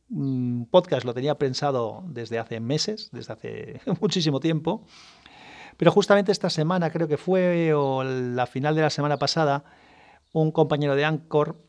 mm, 0.09 0.63
podcast 0.65 1.05
lo 1.05 1.13
tenía 1.13 1.35
pensado 1.38 2.03
desde 2.07 2.39
hace 2.39 2.59
meses, 2.59 3.09
desde 3.11 3.33
hace 3.33 3.81
muchísimo 4.01 4.39
tiempo, 4.39 4.85
pero 5.77 5.91
justamente 5.91 6.31
esta 6.31 6.49
semana, 6.49 6.89
creo 6.89 7.07
que 7.07 7.17
fue, 7.17 7.73
o 7.73 8.03
la 8.03 8.47
final 8.47 8.75
de 8.75 8.81
la 8.81 8.89
semana 8.89 9.17
pasada, 9.17 9.65
un 10.33 10.51
compañero 10.51 10.95
de 10.95 11.05
Anchor, 11.05 11.61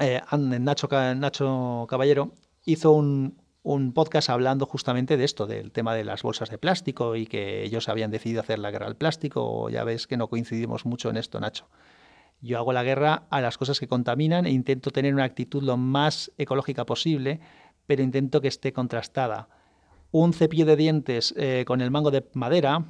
eh, 0.00 0.20
Nacho, 0.38 0.88
Nacho 0.90 1.86
Caballero, 1.88 2.32
hizo 2.64 2.92
un, 2.92 3.40
un 3.66 3.92
podcast 3.92 4.30
hablando 4.30 4.64
justamente 4.64 5.16
de 5.16 5.24
esto, 5.24 5.48
del 5.48 5.72
tema 5.72 5.92
de 5.92 6.04
las 6.04 6.22
bolsas 6.22 6.50
de 6.50 6.56
plástico 6.56 7.16
y 7.16 7.26
que 7.26 7.64
ellos 7.64 7.88
habían 7.88 8.12
decidido 8.12 8.40
hacer 8.40 8.60
la 8.60 8.70
guerra 8.70 8.86
al 8.86 8.94
plástico. 8.94 9.68
Ya 9.70 9.82
ves 9.82 10.06
que 10.06 10.16
no 10.16 10.28
coincidimos 10.28 10.86
mucho 10.86 11.10
en 11.10 11.16
esto, 11.16 11.40
Nacho. 11.40 11.66
Yo 12.40 12.58
hago 12.58 12.72
la 12.72 12.84
guerra 12.84 13.26
a 13.28 13.40
las 13.40 13.58
cosas 13.58 13.80
que 13.80 13.88
contaminan 13.88 14.46
e 14.46 14.52
intento 14.52 14.92
tener 14.92 15.12
una 15.12 15.24
actitud 15.24 15.64
lo 15.64 15.76
más 15.76 16.30
ecológica 16.38 16.86
posible, 16.86 17.40
pero 17.88 18.04
intento 18.04 18.40
que 18.40 18.46
esté 18.46 18.72
contrastada. 18.72 19.48
Un 20.12 20.32
cepillo 20.32 20.64
de 20.64 20.76
dientes 20.76 21.34
eh, 21.36 21.64
con 21.66 21.80
el 21.80 21.90
mango 21.90 22.12
de 22.12 22.24
madera, 22.34 22.84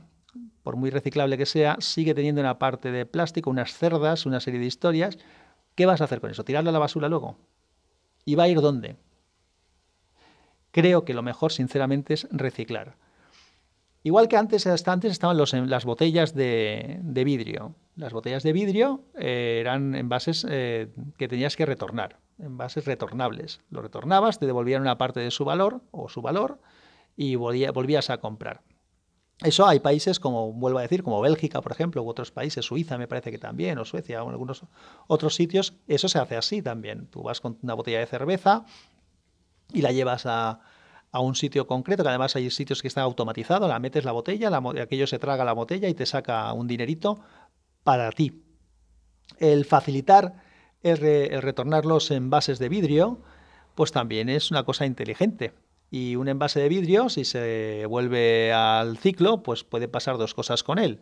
por 0.62 0.76
muy 0.76 0.90
reciclable 0.90 1.38
que 1.38 1.46
sea, 1.46 1.78
sigue 1.80 2.12
teniendo 2.12 2.42
una 2.42 2.58
parte 2.58 2.90
de 2.92 3.06
plástico, 3.06 3.48
unas 3.48 3.72
cerdas, 3.72 4.26
una 4.26 4.40
serie 4.40 4.60
de 4.60 4.66
historias. 4.66 5.16
¿Qué 5.74 5.86
vas 5.86 6.02
a 6.02 6.04
hacer 6.04 6.20
con 6.20 6.30
eso? 6.30 6.44
¿Tirarlo 6.44 6.68
a 6.68 6.72
la 6.74 6.78
basura 6.78 7.08
luego? 7.08 7.38
¿Y 8.26 8.34
va 8.34 8.42
a 8.42 8.48
ir 8.48 8.60
dónde? 8.60 8.96
Creo 10.76 11.06
que 11.06 11.14
lo 11.14 11.22
mejor, 11.22 11.52
sinceramente, 11.52 12.12
es 12.12 12.28
reciclar. 12.30 12.96
Igual 14.02 14.28
que 14.28 14.36
antes, 14.36 14.66
hasta 14.66 14.92
antes 14.92 15.10
estaban 15.10 15.38
las 15.38 15.84
botellas 15.86 16.34
de, 16.34 17.00
vidrio. 17.24 17.74
Las 17.96 18.12
botellas 18.12 18.42
de 18.42 18.52
vidrio 18.52 19.02
eh, 19.18 19.56
eran 19.58 19.94
envases 19.94 20.46
eh, 20.48 20.88
que 21.16 21.28
tenías 21.28 21.56
que 21.56 21.64
retornar, 21.64 22.18
envases 22.38 22.84
retornables. 22.84 23.62
Lo 23.70 23.80
retornabas, 23.80 24.38
te 24.38 24.44
devolvían 24.44 24.82
una 24.82 24.98
parte 24.98 25.20
de 25.20 25.30
su 25.30 25.46
valor 25.46 25.80
o 25.92 26.10
su 26.10 26.20
valor 26.20 26.60
y 27.16 27.36
volvías 27.36 28.10
a 28.10 28.18
comprar. 28.18 28.60
Eso 29.42 29.66
hay 29.66 29.80
países 29.80 30.20
como, 30.20 30.52
vuelvo 30.52 30.78
a 30.78 30.82
decir, 30.82 31.02
como 31.02 31.22
Bélgica, 31.22 31.62
por 31.62 31.72
ejemplo, 31.72 32.02
u 32.02 32.08
otros 32.08 32.30
países, 32.30 32.66
Suiza 32.66 32.98
me 32.98 33.08
parece 33.08 33.30
que 33.30 33.38
también, 33.38 33.78
o 33.78 33.86
Suecia, 33.86 34.22
o 34.22 34.26
en 34.26 34.32
algunos 34.32 34.64
otros 35.06 35.34
sitios, 35.34 35.72
eso 35.88 36.08
se 36.08 36.18
hace 36.18 36.36
así 36.36 36.60
también. 36.60 37.06
Tú 37.08 37.22
vas 37.22 37.40
con 37.40 37.58
una 37.62 37.74
botella 37.74 37.98
de 37.98 38.06
cerveza, 38.06 38.66
y 39.72 39.82
la 39.82 39.92
llevas 39.92 40.26
a, 40.26 40.60
un 41.12 41.34
sitio 41.34 41.66
concreto, 41.66 42.02
que 42.02 42.10
además 42.10 42.36
hay 42.36 42.50
sitios 42.50 42.82
que 42.82 42.88
están 42.88 43.04
automatizados, 43.04 43.70
la 43.70 43.78
metes 43.78 44.04
la 44.04 44.12
botella, 44.12 44.50
la, 44.50 44.62
aquello 44.82 45.06
se 45.06 45.18
traga 45.18 45.46
la 45.46 45.54
botella 45.54 45.88
y 45.88 45.94
te 45.94 46.04
saca 46.04 46.52
un 46.52 46.66
dinerito 46.66 47.20
para 47.84 48.12
ti. 48.12 48.42
El 49.38 49.64
facilitar 49.64 50.34
el, 50.82 51.42
retornar 51.42 51.84
los 51.84 52.10
envases 52.10 52.58
de 52.58 52.68
vidrio, 52.68 53.20
pues 53.74 53.92
también 53.92 54.28
es 54.28 54.50
una 54.50 54.64
cosa 54.64 54.86
inteligente. 54.86 55.52
Y 55.90 56.16
un 56.16 56.28
envase 56.28 56.60
de 56.60 56.68
vidrio, 56.68 57.08
si 57.08 57.24
se 57.24 57.86
vuelve 57.86 58.52
al 58.52 58.98
ciclo, 58.98 59.42
pues 59.42 59.64
puede 59.64 59.88
pasar 59.88 60.18
dos 60.18 60.34
cosas 60.34 60.62
con 60.62 60.78
él. 60.78 61.00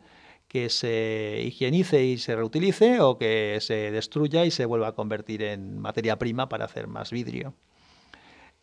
Que 0.48 0.68
se 0.68 1.42
higienice 1.44 2.04
y 2.04 2.18
se 2.18 2.36
reutilice 2.36 3.00
o 3.00 3.18
que 3.18 3.58
se 3.60 3.90
destruya 3.90 4.44
y 4.44 4.50
se 4.50 4.66
vuelva 4.66 4.88
a 4.88 4.92
convertir 4.92 5.42
en 5.42 5.78
materia 5.78 6.18
prima 6.18 6.48
para 6.48 6.66
hacer 6.66 6.86
más 6.86 7.10
vidrio. 7.10 7.54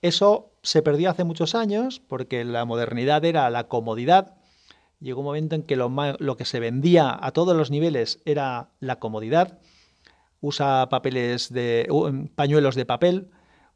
Eso 0.02 0.54
se 0.64 0.82
perdió 0.82 1.10
hace 1.10 1.24
muchos 1.24 1.54
años 1.54 2.02
porque 2.08 2.44
la 2.44 2.66
modernidad 2.66 3.24
era 3.24 3.50
la 3.50 3.68
comodidad. 3.68 4.36
Llegó 5.00 5.22
un 5.22 5.26
momento 5.26 5.56
en 5.56 5.64
que 5.64 5.76
lo, 5.76 6.38
que 6.38 6.46
se 6.46 6.60
vendía 6.60 7.18
a 7.20 7.32
todos 7.32 7.56
los 7.56 7.72
niveles 7.72 8.22
era 8.26 8.70
la 8.80 9.00
comodidad. 9.00 9.60
Usa 10.40 10.90
papeles 10.90 11.54
de, 11.54 11.88
pañuelos 12.36 12.76
de 12.76 12.86
papel, 12.86 13.30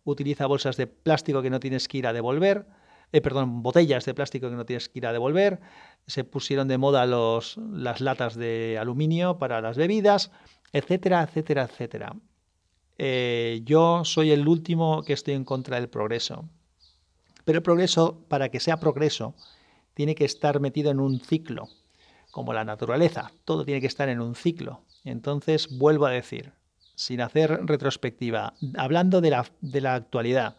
utiliza 0.03 0.47
bolsas 0.47 0.77
de 0.77 0.87
plástico 0.87 1.41
que 1.41 1.49
no 1.51 1.59
tienes 1.59 1.87
que 1.87 1.99
ir 1.99 2.07
a 2.07 2.13
devolver, 2.13 2.65
eh, 3.11 3.21
perdón, 3.21 3.61
botellas 3.61 4.05
de 4.05 4.13
plástico 4.13 4.49
que 4.49 4.55
no 4.55 4.65
tienes 4.65 4.89
que 4.89 4.99
ir 4.99 5.07
a 5.07 5.13
devolver, 5.13 5.59
se 6.07 6.23
pusieron 6.23 6.67
de 6.67 6.77
moda 6.77 7.05
las 7.05 8.01
latas 8.01 8.35
de 8.35 8.77
aluminio 8.79 9.37
para 9.37 9.61
las 9.61 9.77
bebidas, 9.77 10.31
etcétera, 10.73 11.21
etcétera, 11.23 11.63
etcétera. 11.63 12.15
Eh, 12.97 13.61
yo 13.65 14.05
soy 14.05 14.31
el 14.31 14.47
último 14.47 15.03
que 15.03 15.13
estoy 15.13 15.33
en 15.33 15.43
contra 15.43 15.79
del 15.79 15.89
progreso. 15.89 16.45
Pero 17.43 17.57
el 17.57 17.63
progreso, 17.63 18.23
para 18.27 18.49
que 18.49 18.59
sea 18.59 18.77
progreso, 18.77 19.35
tiene 19.93 20.15
que 20.15 20.25
estar 20.25 20.59
metido 20.59 20.91
en 20.91 20.99
un 20.99 21.19
ciclo, 21.19 21.67
como 22.31 22.53
la 22.53 22.63
naturaleza. 22.63 23.31
Todo 23.45 23.65
tiene 23.65 23.81
que 23.81 23.87
estar 23.87 24.09
en 24.09 24.19
un 24.21 24.35
ciclo. 24.35 24.81
Entonces, 25.03 25.77
vuelvo 25.77 26.05
a 26.05 26.11
decir, 26.11 26.53
sin 26.95 27.21
hacer 27.21 27.65
retrospectiva, 27.65 28.53
hablando 28.77 29.21
de 29.21 29.29
la, 29.29 29.45
de 29.61 29.81
la 29.81 29.95
actualidad, 29.95 30.57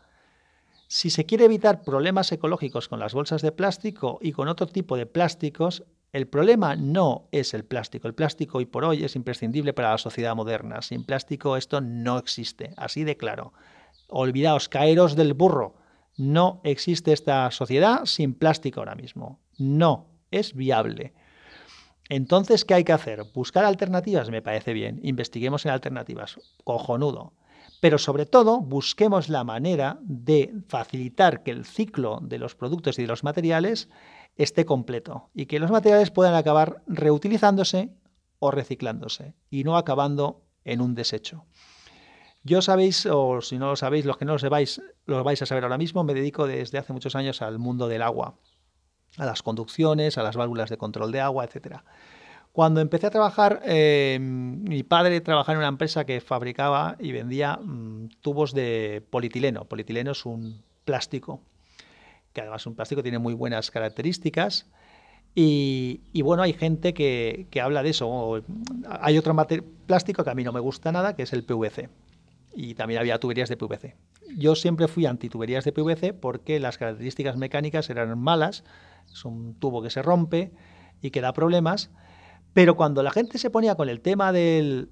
si 0.89 1.11
se 1.11 1.27
quiere 1.27 1.47
evitar 1.47 1.83
problemas 1.83 2.31
ecológicos 2.31 2.89
con 2.89 3.01
las 3.01 3.13
bolsas 3.13 3.43
de 3.43 3.51
plástico 3.51 4.19
y 4.23 4.33
con 4.33 4.47
otro 4.47 4.69
tipo 4.69 4.97
de 4.97 5.07
plásticos, 5.07 5.83
el 6.17 6.29
problema 6.29 6.77
no 6.77 7.29
es 7.31 7.53
el 7.53 7.67
plástico. 7.67 8.09
El 8.09 8.15
plástico 8.15 8.57
hoy 8.57 8.65
por 8.65 8.87
hoy 8.87 9.05
es 9.05 9.17
imprescindible 9.17 9.75
para 9.75 9.91
la 9.91 9.99
sociedad 9.99 10.35
moderna. 10.35 10.81
Sin 10.81 11.05
plástico 11.05 11.59
esto 11.59 11.83
no 11.83 12.17
existe, 12.17 12.73
así 12.79 13.05
de 13.05 13.19
claro. 13.19 13.53
Olvidaos, 14.09 14.71
caeros 14.71 15.15
del 15.15 15.35
burro. 15.35 15.75
No 16.17 16.63
existe 16.65 17.13
esta 17.13 17.51
sociedad 17.51 18.07
sin 18.07 18.33
plástico 18.33 18.81
ahora 18.81 18.95
mismo. 18.95 19.41
No, 19.59 20.07
es 20.31 20.55
viable. 20.55 21.13
Entonces, 22.09 22.65
¿qué 22.65 22.73
hay 22.73 22.85
que 22.85 22.95
hacer? 22.95 23.25
Buscar 23.35 23.67
alternativas, 23.67 24.31
me 24.31 24.41
parece 24.41 24.73
bien. 24.73 25.01
Investiguemos 25.03 25.67
en 25.67 25.73
alternativas. 25.73 26.41
Cojonudo. 26.65 27.35
Pero 27.83 27.99
sobre 27.99 28.25
todo, 28.25 28.63
busquemos 28.63 29.29
la 29.29 29.45
manera 29.45 29.99
de 30.01 30.55
facilitar 30.69 31.43
que 31.43 31.51
el 31.51 31.67
ciclo 31.67 32.21
de 32.23 32.39
los 32.39 32.55
productos 32.55 32.99
y 32.99 33.03
de 33.03 33.09
los 33.09 33.23
materiales 33.23 33.91
esté 34.37 34.65
completo 34.65 35.31
y 35.35 35.47
que 35.47 35.59
los 35.59 35.71
materiales 35.71 36.11
puedan 36.11 36.35
acabar 36.35 36.83
reutilizándose 36.87 37.91
o 38.39 38.51
reciclándose 38.51 39.35
y 39.51 39.65
no 39.65 39.77
acabando 39.77 40.43
en 40.65 40.81
un 40.81 40.95
desecho. 40.95 41.47
Yo 42.43 42.63
sabéis, 42.63 43.07
o 43.07 43.41
si 43.41 43.59
no 43.59 43.67
lo 43.67 43.77
sabéis, 43.77 44.05
los 44.05 44.19
que 44.19 44.25
no 44.25 44.35
lo 44.35 44.39
sabéis, 44.39 44.81
lo 45.07 45.25
vais 45.25 45.43
a 45.43 45.47
saber 45.47 45.65
ahora 45.65 45.79
mismo, 45.79 46.05
me 46.05 46.15
dedico 46.15 46.47
desde 46.47 46.79
hace 46.79 46.93
muchos 46.93 47.17
años 47.17 47.43
al 47.43 47.59
mundo 47.59 47.89
del 47.89 48.03
agua 48.03 48.37
a 49.17 49.27
las 49.27 49.43
conducciones, 49.43 50.19
a 50.19 50.23
las 50.23 50.37
válvulas 50.37 50.71
de 50.71 50.77
control 50.77 51.13
de 51.13 51.21
agua, 51.21 51.45
etc. 51.45 51.79
Cuando 52.53 52.81
empecé 52.81 53.07
a 53.07 53.11
trabajar, 53.11 53.63
eh, 53.65 54.19
mi 54.21 54.83
padre 54.83 55.21
trabajaba 55.21 55.55
en 55.55 55.59
una 55.59 55.69
empresa 55.69 56.05
que 56.05 56.21
fabricaba 56.21 56.97
y 56.99 57.13
vendía 57.13 57.57
mm, 57.57 58.09
tubos 58.21 58.55
de 58.55 59.05
polietileno. 59.11 59.65
Polietileno 59.65 60.13
es 60.13 60.27
un 60.27 60.63
plástico, 60.85 61.41
que 62.37 62.43
además 62.43 62.67
un 62.67 62.75
plástico 62.75 63.03
tiene 63.03 63.19
muy 63.19 63.33
buenas 63.33 63.71
características. 63.71 64.67
Y, 65.35 66.23
bueno, 66.23 66.43
hay 66.43 66.53
gente 66.53 66.93
que, 66.93 67.49
habla 67.63 67.83
de 67.83 67.91
eso. 67.91 68.43
Hay 68.89 69.17
otro 69.17 69.35
plástico 69.87 70.23
que 70.23 70.31
a 70.31 70.35
mí 70.35 70.45
no 70.45 70.53
me 70.53 70.61
gusta 70.61 70.93
nada, 70.93 71.17
que 71.17 71.23
es 71.23 71.33
el 71.33 71.45
PVC. 71.45 71.89
Y 72.55 72.75
también 72.75 73.01
había 73.01 73.19
tuberías 73.19 73.49
de 73.49 73.57
PVC. 73.57 73.97
Yo 74.37 74.55
siempre 74.55 74.87
fui 74.87 75.07
anti 75.07 75.31
tuberías 75.31 75.65
de 75.65 75.73
PVC 75.73 76.13
porque 76.13 76.61
las 76.61 76.77
características 76.77 77.37
mecánicas 77.37 77.89
eran 77.91 78.19
malas 78.19 78.65
es 79.11 79.25
un 79.25 79.55
tubo 79.55 79.83
que 79.83 79.91
se 79.91 80.03
rompe 80.03 80.53
y 81.01 81.11
que 81.11 81.21
da 81.21 81.33
problemas. 81.33 81.91
Pero 82.53 82.77
cuando 82.77 83.03
la 83.03 83.11
gente 83.11 83.39
se 83.39 83.51
ponía 83.51 83.75
con 83.75 83.89
el 83.89 84.01
tema 84.01 84.33
de 84.33 84.89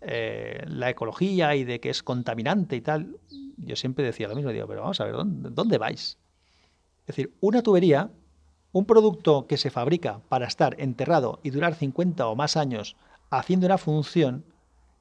eh, 0.00 0.64
la 0.66 0.90
ecología 0.90 1.56
y 1.56 1.64
de 1.64 1.80
que 1.80 1.90
es 1.90 2.02
contaminante 2.02 2.76
y 2.76 2.80
tal, 2.80 3.16
yo 3.64 3.76
siempre 3.76 4.04
decía 4.04 4.28
lo 4.28 4.34
mismo, 4.34 4.50
digo, 4.50 4.66
pero 4.66 4.82
vamos 4.82 5.00
a 5.00 5.04
ver, 5.04 5.14
¿dónde, 5.14 5.50
¿dónde 5.50 5.78
vais? 5.78 6.18
Es 7.06 7.16
decir, 7.16 7.34
una 7.40 7.62
tubería, 7.62 8.10
un 8.72 8.86
producto 8.86 9.46
que 9.46 9.56
se 9.56 9.70
fabrica 9.70 10.20
para 10.28 10.46
estar 10.46 10.76
enterrado 10.80 11.40
y 11.42 11.50
durar 11.50 11.74
50 11.74 12.26
o 12.26 12.36
más 12.36 12.56
años 12.56 12.96
haciendo 13.30 13.66
una 13.66 13.78
función, 13.78 14.44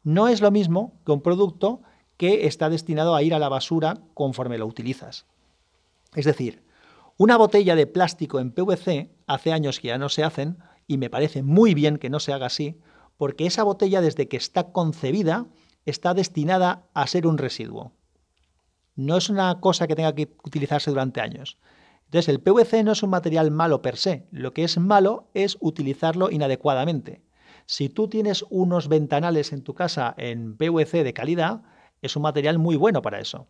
no 0.03 0.27
es 0.27 0.41
lo 0.41 0.51
mismo 0.51 0.93
que 1.05 1.11
un 1.11 1.21
producto 1.21 1.81
que 2.17 2.47
está 2.47 2.69
destinado 2.69 3.15
a 3.15 3.23
ir 3.23 3.33
a 3.33 3.39
la 3.39 3.49
basura 3.49 4.01
conforme 4.13 4.57
lo 4.57 4.65
utilizas. 4.65 5.25
Es 6.15 6.25
decir, 6.25 6.63
una 7.17 7.37
botella 7.37 7.75
de 7.75 7.87
plástico 7.87 8.39
en 8.39 8.51
PVC 8.51 9.11
hace 9.27 9.51
años 9.51 9.79
que 9.79 9.89
ya 9.89 9.97
no 9.97 10.09
se 10.09 10.23
hacen 10.23 10.57
y 10.87 10.97
me 10.97 11.09
parece 11.09 11.43
muy 11.43 11.73
bien 11.73 11.97
que 11.97 12.09
no 12.09 12.19
se 12.19 12.33
haga 12.33 12.47
así, 12.47 12.79
porque 13.17 13.45
esa 13.45 13.63
botella 13.63 14.01
desde 14.01 14.27
que 14.27 14.37
está 14.37 14.71
concebida 14.71 15.45
está 15.85 16.13
destinada 16.13 16.87
a 16.93 17.05
ser 17.07 17.27
un 17.27 17.37
residuo. 17.37 17.91
No 18.99 19.17
es 19.17 19.29
una 19.29 19.59
cosa 19.59 19.87
que 19.87 19.95
tenga 19.95 20.13
que 20.13 20.29
utilizarse 20.43 20.91
durante 20.91 21.21
años. 21.21 21.57
Entonces 22.05 22.29
el 22.29 22.41
PVC 22.41 22.83
no 22.83 22.91
es 22.91 23.03
un 23.03 23.09
material 23.09 23.51
malo 23.51 23.81
per 23.81 23.97
se, 23.97 24.27
lo 24.31 24.53
que 24.53 24.63
es 24.63 24.77
malo 24.77 25.29
es 25.33 25.57
utilizarlo 25.59 26.31
inadecuadamente. 26.31 27.21
Si 27.65 27.89
tú 27.89 28.07
tienes 28.07 28.43
unos 28.49 28.87
ventanales 28.87 29.53
en 29.53 29.63
tu 29.63 29.73
casa 29.73 30.15
en 30.17 30.57
PVC 30.57 31.03
de 31.03 31.13
calidad, 31.13 31.61
es 32.01 32.15
un 32.15 32.23
material 32.23 32.57
muy 32.59 32.75
bueno 32.75 33.01
para 33.01 33.19
eso 33.19 33.47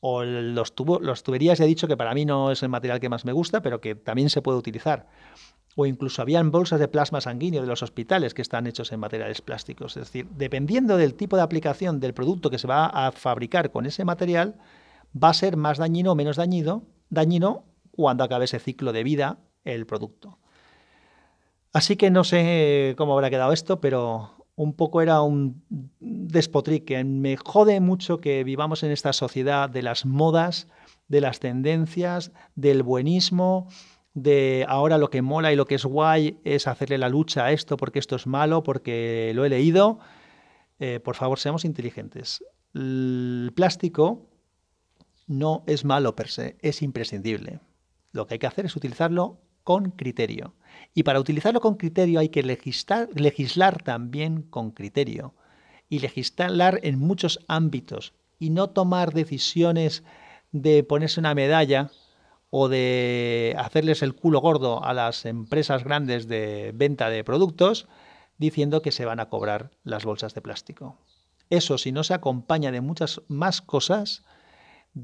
o 0.00 0.24
los, 0.24 0.74
tubos, 0.74 1.00
los 1.02 1.22
tuberías, 1.22 1.58
ya 1.58 1.64
he 1.64 1.68
dicho 1.68 1.88
que 1.88 1.96
para 1.96 2.14
mí 2.14 2.24
no 2.24 2.50
es 2.50 2.62
el 2.62 2.68
material 2.68 3.00
que 3.00 3.08
más 3.08 3.24
me 3.24 3.32
gusta, 3.32 3.62
pero 3.62 3.80
que 3.80 3.94
también 3.94 4.30
se 4.30 4.42
puede 4.42 4.58
utilizar. 4.58 5.06
O 5.76 5.86
incluso 5.86 6.22
habían 6.22 6.50
bolsas 6.50 6.80
de 6.80 6.88
plasma 6.88 7.20
sanguíneo 7.20 7.62
de 7.62 7.68
los 7.68 7.82
hospitales 7.82 8.34
que 8.34 8.42
están 8.42 8.66
hechos 8.66 8.90
en 8.92 9.00
materiales 9.00 9.42
plásticos. 9.42 9.96
Es 9.96 10.04
decir, 10.04 10.26
dependiendo 10.30 10.96
del 10.96 11.14
tipo 11.14 11.36
de 11.36 11.42
aplicación 11.42 12.00
del 12.00 12.14
producto 12.14 12.50
que 12.50 12.58
se 12.58 12.66
va 12.66 12.86
a 12.86 13.12
fabricar 13.12 13.70
con 13.70 13.86
ese 13.86 14.04
material, 14.04 14.56
va 15.22 15.30
a 15.30 15.34
ser 15.34 15.56
más 15.56 15.78
dañino 15.78 16.12
o 16.12 16.14
menos 16.14 16.36
dañino, 16.36 16.84
dañino 17.10 17.64
cuando 17.90 18.24
acabe 18.24 18.44
ese 18.44 18.58
ciclo 18.58 18.92
de 18.92 19.02
vida 19.02 19.38
el 19.64 19.86
producto. 19.86 20.38
Así 21.72 21.96
que 21.96 22.10
no 22.10 22.24
sé 22.24 22.94
cómo 22.96 23.12
habrá 23.12 23.30
quedado 23.30 23.52
esto, 23.52 23.80
pero 23.80 24.46
un 24.56 24.72
poco 24.74 25.02
era 25.02 25.22
un 25.22 25.62
despotrique. 26.00 27.02
Me 27.04 27.36
jode 27.36 27.80
mucho 27.80 28.20
que 28.20 28.42
vivamos 28.42 28.82
en 28.82 28.90
esta 28.90 29.12
sociedad 29.12 29.68
de 29.68 29.82
las 29.82 30.06
modas, 30.06 30.66
de 31.08 31.20
las 31.20 31.40
tendencias, 31.40 32.32
del 32.54 32.82
buenismo, 32.82 33.68
de 34.14 34.64
ahora 34.68 34.98
lo 34.98 35.10
que 35.10 35.22
mola 35.22 35.52
y 35.52 35.56
lo 35.56 35.66
que 35.66 35.76
es 35.76 35.84
guay 35.84 36.40
es 36.42 36.66
hacerle 36.66 36.98
la 36.98 37.08
lucha 37.08 37.44
a 37.44 37.52
esto 37.52 37.76
porque 37.76 37.98
esto 37.98 38.16
es 38.16 38.26
malo, 38.26 38.62
porque 38.62 39.32
lo 39.34 39.44
he 39.44 39.48
leído. 39.48 40.00
Eh, 40.80 41.00
por 41.00 41.14
favor, 41.14 41.38
seamos 41.38 41.64
inteligentes. 41.64 42.44
El 42.74 43.52
plástico 43.54 44.27
no 45.28 45.62
es 45.66 45.84
malo 45.84 46.16
per 46.16 46.28
se, 46.28 46.56
es 46.60 46.82
imprescindible. 46.82 47.60
Lo 48.12 48.26
que 48.26 48.34
hay 48.34 48.38
que 48.38 48.46
hacer 48.46 48.66
es 48.66 48.74
utilizarlo 48.74 49.40
con 49.62 49.90
criterio. 49.90 50.54
Y 50.94 51.02
para 51.02 51.20
utilizarlo 51.20 51.60
con 51.60 51.76
criterio 51.76 52.20
hay 52.20 52.30
que 52.30 52.42
legislar, 52.42 53.82
también 53.82 54.42
con 54.42 54.70
criterio. 54.70 55.34
Y 55.88 56.00
legislar 56.00 56.80
en 56.82 56.98
muchos 56.98 57.44
ámbitos. 57.48 58.14
Y 58.38 58.50
no 58.50 58.70
tomar 58.70 59.12
decisiones 59.12 60.02
de 60.52 60.82
ponerse 60.82 61.20
una 61.20 61.34
medalla 61.34 61.90
o 62.50 62.68
de 62.68 63.54
hacerles 63.58 64.02
el 64.02 64.14
culo 64.14 64.40
gordo 64.40 64.82
a 64.82 64.94
las 64.94 65.26
empresas 65.26 65.84
grandes 65.84 66.26
de 66.28 66.72
venta 66.74 67.10
de 67.10 67.22
productos 67.24 67.86
diciendo 68.38 68.80
que 68.80 68.92
se 68.92 69.04
van 69.04 69.20
a 69.20 69.28
cobrar 69.28 69.70
las 69.84 70.06
bolsas 70.06 70.32
de 70.32 70.40
plástico. 70.40 70.96
Eso 71.50 71.76
si 71.76 71.92
no 71.92 72.04
se 72.04 72.14
acompaña 72.14 72.72
de 72.72 72.80
muchas 72.80 73.20
más 73.28 73.60
cosas, 73.60 74.24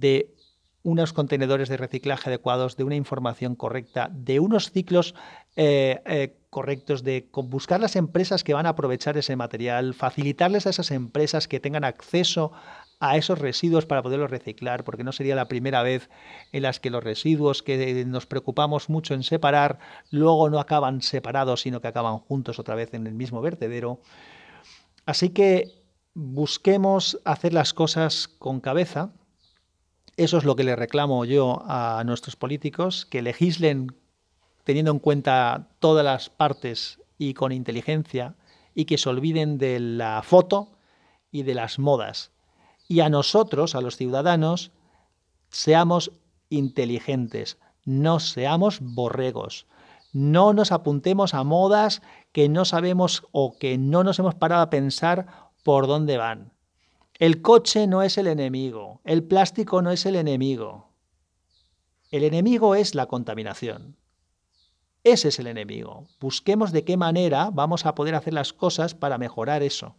de 0.01 0.35
unos 0.83 1.15
contenedores 1.15 1.71
de 1.71 1.79
reciclaje 1.79 2.29
adecuados, 2.29 2.77
de 2.77 2.85
una 2.85 2.95
información 2.95 3.55
correcta, 3.55 4.11
de 4.13 4.39
unos 4.39 4.71
ciclos 4.71 5.15
eh, 5.57 6.03
eh, 6.05 6.37
correctos, 6.51 7.03
de 7.03 7.27
buscar 7.33 7.81
las 7.81 7.97
empresas 7.97 8.45
que 8.45 8.53
van 8.53 8.67
a 8.67 8.71
aprovechar 8.71 9.17
ese 9.17 9.35
material, 9.35 9.95
facilitarles 9.95 10.67
a 10.67 10.71
esas 10.71 10.91
empresas 10.91 11.49
que 11.49 11.59
tengan 11.59 11.85
acceso 11.85 12.53
a 13.01 13.17
esos 13.17 13.39
residuos 13.39 13.87
para 13.87 14.03
poderlos 14.03 14.31
reciclar, 14.31 14.85
porque 14.85 15.05
no 15.05 15.13
sería 15.13 15.35
la 15.35 15.49
primera 15.49 15.83
vez 15.83 16.11
en 16.53 16.63
las 16.63 16.81
que 16.81 16.91
los 16.91 17.03
residuos 17.03 17.63
que 17.63 18.05
nos 18.07 18.27
preocupamos 18.27 18.91
mucho 18.91 19.15
en 19.15 19.23
separar, 19.23 19.79
luego 20.11 20.51
no 20.51 20.61
acaban 20.61 21.01
separados, 21.01 21.63
sino 21.63 21.81
que 21.81 21.89
acaban 21.89 22.19
juntos 22.19 22.59
otra 22.59 22.75
vez 22.75 22.93
en 22.93 23.07
el 23.07 23.15
mismo 23.15 23.41
vertedero. 23.41 24.01
Así 25.07 25.31
que 25.31 25.83
busquemos 26.15 27.21
hacer 27.25 27.53
las 27.53 27.73
cosas 27.73 28.29
con 28.29 28.61
cabeza, 28.61 29.13
Eso 30.17 30.39
es 30.39 30.45
lo 30.45 30.55
que 30.55 30.65
le 30.65 30.77
reclamo 30.77 31.25
yo 31.25 31.63
a 31.67 32.03
nuestros 32.07 32.37
políticos, 32.37 33.05
que 33.05 33.21
legislen 33.21 33.97
teniendo 34.63 34.93
en 34.93 35.01
cuenta 35.01 35.69
todas 35.81 36.05
las 36.05 36.31
partes 36.31 37.01
y 37.19 37.35
con 37.35 37.51
inteligencia 37.51 38.37
y 38.75 38.85
que 38.85 38.97
se 38.97 39.09
olviden 39.09 39.59
de 39.59 39.81
la 39.81 40.23
foto 40.23 40.79
y 41.33 41.43
de 41.43 41.55
las 41.55 41.81
modas. 41.81 42.31
Y 42.87 43.01
a 43.01 43.09
nosotros, 43.09 43.75
a 43.75 43.81
los 43.81 43.97
ciudadanos, 43.97 44.71
seamos 45.51 46.13
inteligentes, 46.49 47.59
no 47.85 48.21
seamos 48.21 48.79
borregos. 48.81 49.67
No 50.13 50.53
nos 50.53 50.71
apuntemos 50.71 51.35
a 51.35 51.43
modas 51.43 52.03
que 52.31 52.49
no 52.49 52.65
sabemos 52.65 53.27
o 53.33 53.59
que 53.59 53.79
no 53.79 54.05
nos 54.05 54.21
hemos 54.21 54.37
parado 54.37 54.63
a 54.63 54.71
pensar 54.71 55.51
por 55.65 55.89
dónde 55.89 56.19
van. 56.19 56.54
El 57.21 57.43
coche 57.43 57.87
no 57.87 58.03
es 58.03 58.19
el 58.19 58.27
enemigo, 58.27 59.01
el 59.05 59.23
plástico 59.23 59.83
no 59.83 59.93
es 59.93 60.05
el 60.05 60.17
enemigo. 60.17 60.89
El 62.11 62.25
enemigo 62.25 62.75
es 62.75 62.97
la 62.97 63.07
contaminación. 63.07 63.97
Ese 65.05 65.29
es 65.29 65.39
el 65.39 65.47
enemigo. 65.47 66.09
Busquemos 66.19 66.73
de 66.73 66.83
qué 66.85 66.97
manera 66.97 67.51
vamos 67.53 67.87
a 67.87 67.95
poder 67.95 68.17
hacer 68.17 68.35
las 68.35 68.53
cosas 68.53 68.97
para 68.97 69.17
mejorar 69.17 69.63
eso, 69.63 69.95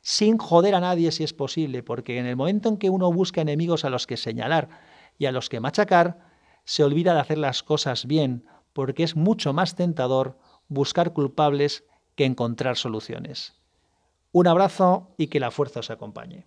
sin 0.00 0.38
joder 0.38 0.74
a 0.74 0.80
nadie 0.80 1.12
si 1.12 1.24
es 1.24 1.34
posible, 1.34 1.82
porque 1.82 2.18
en 2.18 2.24
el 2.24 2.36
momento 2.36 2.70
en 2.70 2.78
que 2.78 2.88
uno 2.88 3.12
busca 3.12 3.42
enemigos 3.42 3.84
a 3.84 3.90
los 3.90 4.06
que 4.06 4.16
señalar 4.16 4.70
y 5.18 5.26
a 5.26 5.32
los 5.32 5.50
que 5.50 5.60
machacar, 5.60 6.20
se 6.64 6.84
olvida 6.84 7.12
de 7.12 7.20
hacer 7.20 7.36
las 7.36 7.62
cosas 7.62 8.06
bien, 8.06 8.46
porque 8.72 9.02
es 9.02 9.14
mucho 9.14 9.52
más 9.52 9.74
tentador 9.74 10.38
buscar 10.68 11.12
culpables 11.12 11.84
que 12.14 12.24
encontrar 12.24 12.78
soluciones. 12.78 13.56
Un 14.36 14.48
abrazo 14.48 15.14
y 15.16 15.28
que 15.28 15.40
la 15.40 15.50
fuerza 15.50 15.80
os 15.80 15.88
acompañe. 15.88 16.44